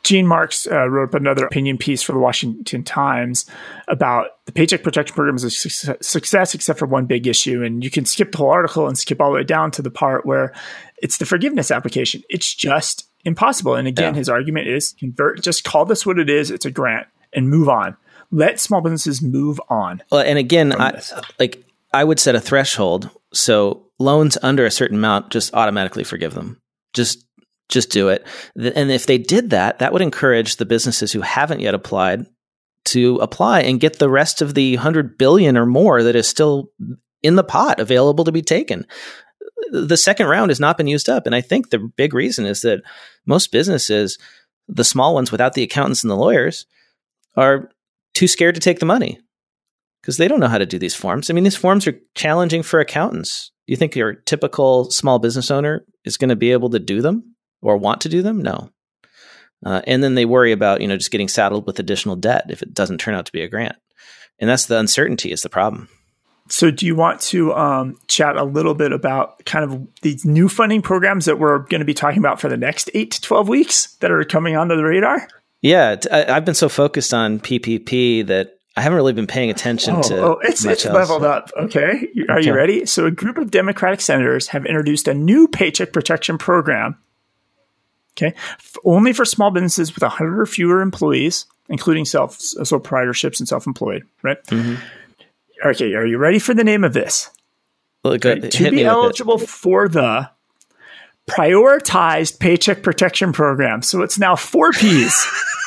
[0.04, 3.44] Gene Marks uh, wrote up another opinion piece for the Washington Times
[3.88, 7.62] about the Paycheck Protection Program is a su- success, except for one big issue.
[7.62, 9.90] And you can skip the whole article and skip all the way down to the
[9.90, 10.54] part where
[11.02, 12.22] it's the forgiveness application.
[12.28, 13.74] It's just impossible.
[13.74, 14.18] And again, yeah.
[14.18, 16.50] his argument is convert, just call this what it is.
[16.50, 17.96] It's a grant and move on.
[18.30, 20.02] Let small businesses move on.
[20.10, 21.00] Well, and again, I,
[21.38, 23.10] like I would set a threshold.
[23.32, 26.60] So loans under a certain amount, just automatically forgive them.
[26.92, 27.24] Just
[27.68, 28.26] just do it.
[28.56, 32.26] And if they did that, that would encourage the businesses who haven't yet applied
[32.86, 36.72] to apply and get the rest of the 100 billion or more that is still
[37.22, 38.86] in the pot available to be taken.
[39.70, 41.26] The second round has not been used up.
[41.26, 42.82] And I think the big reason is that
[43.26, 44.18] most businesses,
[44.68, 46.66] the small ones without the accountants and the lawyers,
[47.36, 47.70] are
[48.14, 49.20] too scared to take the money
[50.00, 51.30] because they don't know how to do these forms.
[51.30, 53.52] I mean, these forms are challenging for accountants.
[53.66, 57.02] Do you think your typical small business owner is going to be able to do
[57.02, 58.42] them or want to do them?
[58.42, 58.70] No.
[59.64, 62.62] Uh, and then they worry about you know just getting saddled with additional debt if
[62.62, 63.76] it doesn't turn out to be a grant,
[64.38, 65.88] and that's the uncertainty is the problem.
[66.48, 70.48] So, do you want to um, chat a little bit about kind of these new
[70.48, 73.48] funding programs that we're going to be talking about for the next eight to twelve
[73.48, 75.28] weeks that are coming onto the radar?
[75.60, 80.02] Yeah, I've been so focused on PPP that I haven't really been paying attention oh,
[80.02, 80.18] to.
[80.18, 81.50] Oh, it's, it's leveled up.
[81.56, 82.08] Okay.
[82.28, 82.46] Are okay.
[82.46, 82.86] you ready?
[82.86, 86.96] So, a group of Democratic senators have introduced a new paycheck protection program.
[88.16, 88.34] Okay.
[88.84, 93.66] Only for small businesses with 100 or fewer employees, including self sole proprietorships and self
[93.66, 94.42] employed, right?
[94.44, 94.76] Mm-hmm.
[95.64, 95.94] Okay.
[95.94, 97.30] Are you ready for the name of this?
[98.04, 98.40] Well, okay.
[98.40, 100.30] Uh, to be eligible for the
[101.28, 103.82] prioritized paycheck protection program.
[103.82, 105.26] So, it's now four P's.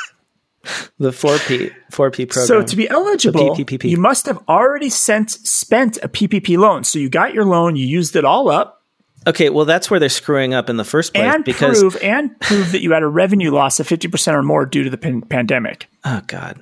[0.99, 2.47] the 4P 4P program.
[2.47, 6.83] So to be eligible, you must have already sent spent a PPP loan.
[6.83, 8.83] So you got your loan, you used it all up.
[9.27, 12.39] Okay, well that's where they're screwing up in the first place and because prove and
[12.39, 15.21] prove that you had a revenue loss of 50% or more due to the pan-
[15.21, 15.87] pandemic.
[16.03, 16.61] Oh god.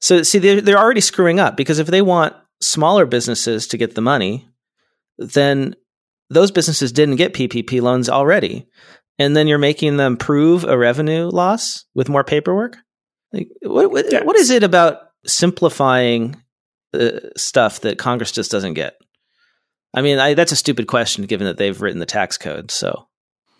[0.00, 3.94] So see they're, they're already screwing up because if they want smaller businesses to get
[3.94, 4.48] the money,
[5.18, 5.74] then
[6.30, 8.66] those businesses didn't get PPP loans already.
[9.18, 12.76] And then you're making them prove a revenue loss with more paperwork?
[13.32, 14.24] Like, what what, yes.
[14.24, 16.36] what is it about simplifying
[16.94, 18.96] uh, stuff that Congress just doesn't get?
[19.92, 22.70] I mean, I, that's a stupid question given that they've written the tax code.
[22.70, 23.08] So,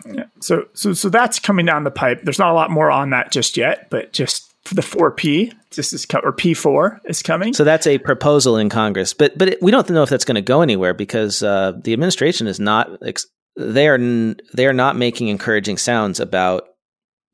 [0.06, 0.24] yeah.
[0.40, 2.20] so so so that's coming down the pipe.
[2.22, 6.06] There's not a lot more on that just yet, but just the 4P, just is
[6.06, 7.54] co- or P4 is coming.
[7.54, 10.34] So that's a proposal in Congress, but but it, we don't know if that's going
[10.36, 14.72] to go anywhere because uh, the administration is not ex- they are n- they are
[14.72, 16.68] not making encouraging sounds about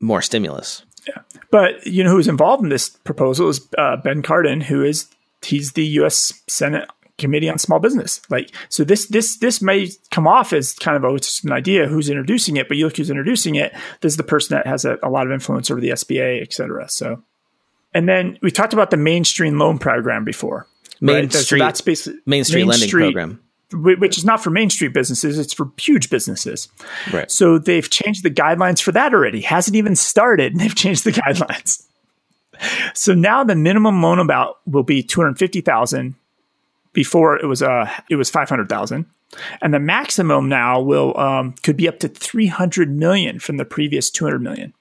[0.01, 0.85] more stimulus.
[1.07, 1.21] Yeah.
[1.51, 5.07] But you know who's involved in this proposal is uh, Ben Cardin, who is
[5.43, 6.41] he's the U.S.
[6.47, 8.21] Senate committee on small business.
[8.29, 11.51] Like, so this, this, this may come off as kind of, oh, it's just an
[11.51, 13.73] idea who's introducing it, but you look who's introducing it.
[14.01, 16.53] This is the person that has a, a lot of influence over the SBA, et
[16.53, 16.89] cetera.
[16.89, 17.23] So,
[17.93, 20.67] and then we talked about the Main Street loan program before.
[21.01, 21.33] Main right?
[21.33, 23.41] Street, so that's basically Main Street Main lending Street, program
[23.73, 26.67] which is not for Main Street businesses, it's for huge businesses.
[27.11, 27.29] Right.
[27.29, 29.41] So they've changed the guidelines for that already.
[29.41, 31.83] Hasn't even started, and they've changed the guidelines.
[32.93, 36.15] So now the minimum loan amount will be two hundred fifty thousand.
[36.95, 39.05] Before it was uh it was five hundred thousand,
[39.61, 43.65] and the maximum now will um, could be up to three hundred million from the
[43.65, 44.73] previous two hundred million.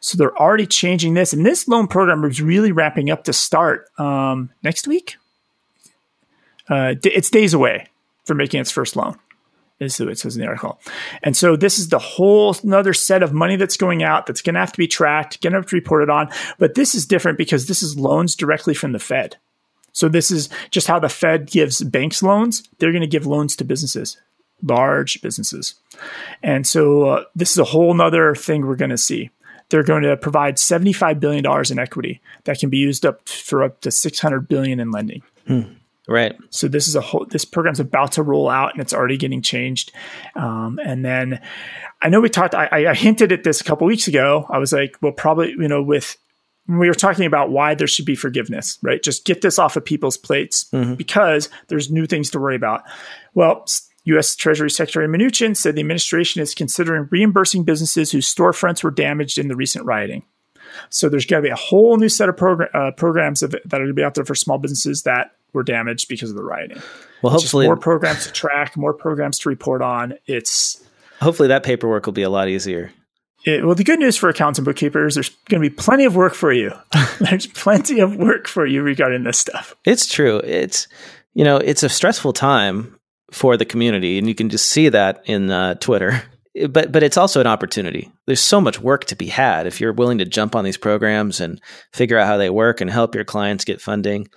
[0.00, 3.88] So they're already changing this, and this loan program is really wrapping up to start
[3.98, 5.16] um, next week.
[6.68, 7.86] Uh, it's days away
[8.24, 9.18] from making its first loan
[9.78, 10.80] is what it says in the article.
[11.22, 14.54] And so this is the whole another set of money that's going out that's going
[14.54, 16.30] to have to be tracked, going to have to be reported on.
[16.58, 19.36] But this is different because this is loans directly from the Fed.
[19.96, 22.68] So this is just how the Fed gives banks loans.
[22.78, 24.18] They're going to give loans to businesses,
[24.62, 25.76] large businesses.
[26.42, 29.30] And so uh, this is a whole nother thing we're going to see.
[29.70, 33.80] They're going to provide $75 billion in equity that can be used up for up
[33.80, 35.22] to 600 billion in lending.
[35.46, 35.62] Hmm.
[36.06, 36.36] Right.
[36.50, 37.24] So this is a whole.
[37.24, 39.90] This program's about to roll out, and it's already getting changed.
[40.36, 41.40] Um, and then,
[42.00, 42.54] I know we talked.
[42.54, 44.46] I, I hinted at this a couple weeks ago.
[44.48, 46.16] I was like, well, probably you know, with
[46.68, 49.02] we were talking about why there should be forgiveness, right?
[49.02, 50.94] Just get this off of people's plates mm-hmm.
[50.94, 52.82] because there's new things to worry about.
[53.34, 53.66] Well,
[54.04, 54.36] U.S.
[54.36, 59.48] Treasury Secretary Mnuchin said the administration is considering reimbursing businesses whose storefronts were damaged in
[59.48, 60.22] the recent rioting.
[60.90, 63.86] So there's going to be a whole new set of uh, programs that are going
[63.86, 66.80] to be out there for small businesses that were damaged because of the rioting.
[67.22, 70.14] Well, it's hopefully more programs to track, more programs to report on.
[70.26, 70.84] It's
[71.20, 72.92] hopefully that paperwork will be a lot easier.
[73.46, 76.16] It, well, the good news for accountants and bookkeepers, there's going to be plenty of
[76.16, 76.72] work for you.
[77.20, 79.74] there's plenty of work for you regarding this stuff.
[79.84, 80.38] It's true.
[80.38, 80.88] It's
[81.32, 82.98] you know, it's a stressful time
[83.30, 86.22] for the community, and you can just see that in uh, Twitter.
[86.70, 88.10] But but it's also an opportunity.
[88.24, 91.40] There's so much work to be had if you're willing to jump on these programs
[91.40, 91.60] and
[91.92, 94.28] figure out how they work and help your clients get funding.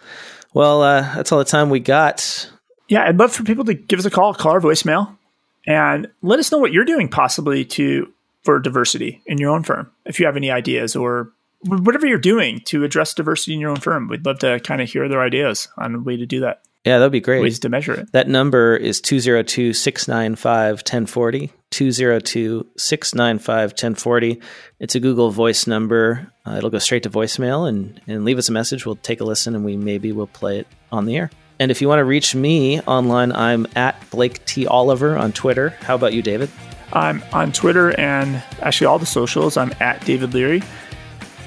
[0.54, 2.52] Well, uh, that's all the time we got.
[2.90, 5.18] Yeah, I'd love for people to give us a call, call our voicemail,
[5.66, 8.12] and let us know what you're doing possibly to
[8.44, 9.92] for diversity in your own firm.
[10.06, 11.32] If you have any ideas or
[11.66, 14.90] whatever you're doing to address diversity in your own firm, we'd love to kind of
[14.90, 16.62] hear their ideas on a way to do that.
[16.86, 17.42] Yeah, that'd be great.
[17.42, 18.12] Ways to measure it.
[18.14, 21.52] That number is 202 695 1040.
[21.72, 24.42] 202 695 1040.
[24.80, 26.32] It's a Google Voice number.
[26.46, 28.86] Uh, it'll go straight to voicemail and, and leave us a message.
[28.86, 31.30] We'll take a listen and we maybe will play it on the air.
[31.60, 34.66] And if you want to reach me online, I'm at Blake T.
[34.66, 35.72] Oliver on Twitter.
[35.82, 36.50] How about you, David?
[36.94, 39.58] I'm on Twitter and actually all the socials.
[39.58, 40.64] I'm at David Leary.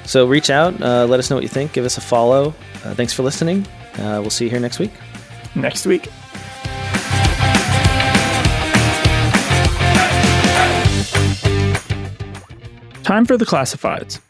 [0.04, 2.54] So reach out, uh, let us know what you think, give us a follow.
[2.84, 3.66] Uh, thanks for listening.
[3.94, 4.90] Uh, we'll see you here next week
[5.54, 6.08] next week.
[13.02, 14.20] Time for the classifieds.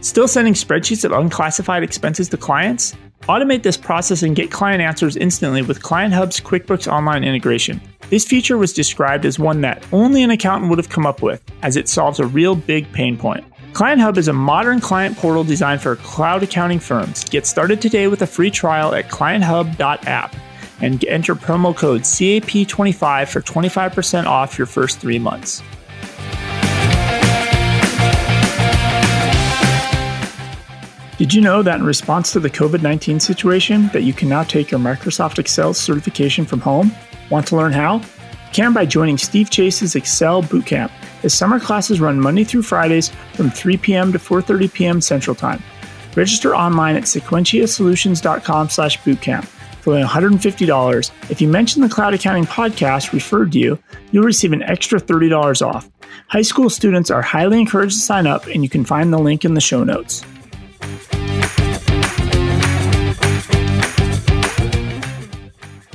[0.00, 2.94] Still sending spreadsheets of unclassified expenses to clients?
[3.22, 7.80] Automate this process and get client answers instantly with Client Hub's QuickBooks Online integration.
[8.10, 11.40] This feature was described as one that only an accountant would have come up with,
[11.62, 13.44] as it solves a real big pain point.
[13.72, 17.22] Client Hub is a modern client portal designed for cloud accounting firms.
[17.22, 20.34] Get started today with a free trial at clienthub.app
[20.80, 25.62] and enter promo code CAP25 for 25% off your first three months.
[31.20, 34.70] Did you know that in response to the COVID-19 situation that you can now take
[34.70, 36.90] your Microsoft Excel certification from home?
[37.28, 37.96] Want to learn how?
[37.96, 40.88] You can by joining Steve Chase's Excel Bootcamp.
[41.20, 44.12] His summer classes run Monday through Fridays from 3 p.m.
[44.12, 45.00] to 4:30 p.m.
[45.02, 45.62] Central Time.
[46.16, 52.46] Register online at sequentiasolutions.com slash bootcamp For only $150, if you mention the Cloud Accounting
[52.46, 53.78] Podcast referred to you,
[54.10, 55.90] you'll receive an extra $30 off.
[56.28, 59.44] High school students are highly encouraged to sign up, and you can find the link
[59.44, 60.24] in the show notes.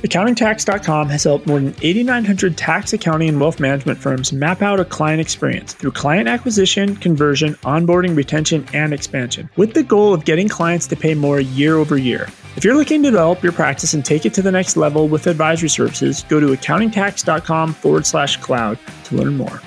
[0.06, 4.86] AccountingTax.com has helped more than 8,900 tax, accounting, and wealth management firms map out a
[4.86, 10.48] client experience through client acquisition, conversion, onboarding, retention, and expansion, with the goal of getting
[10.48, 12.28] clients to pay more year over year.
[12.56, 15.26] If you're looking to develop your practice and take it to the next level with
[15.26, 19.60] advisory services, go to accountingtax.com forward slash cloud to learn more.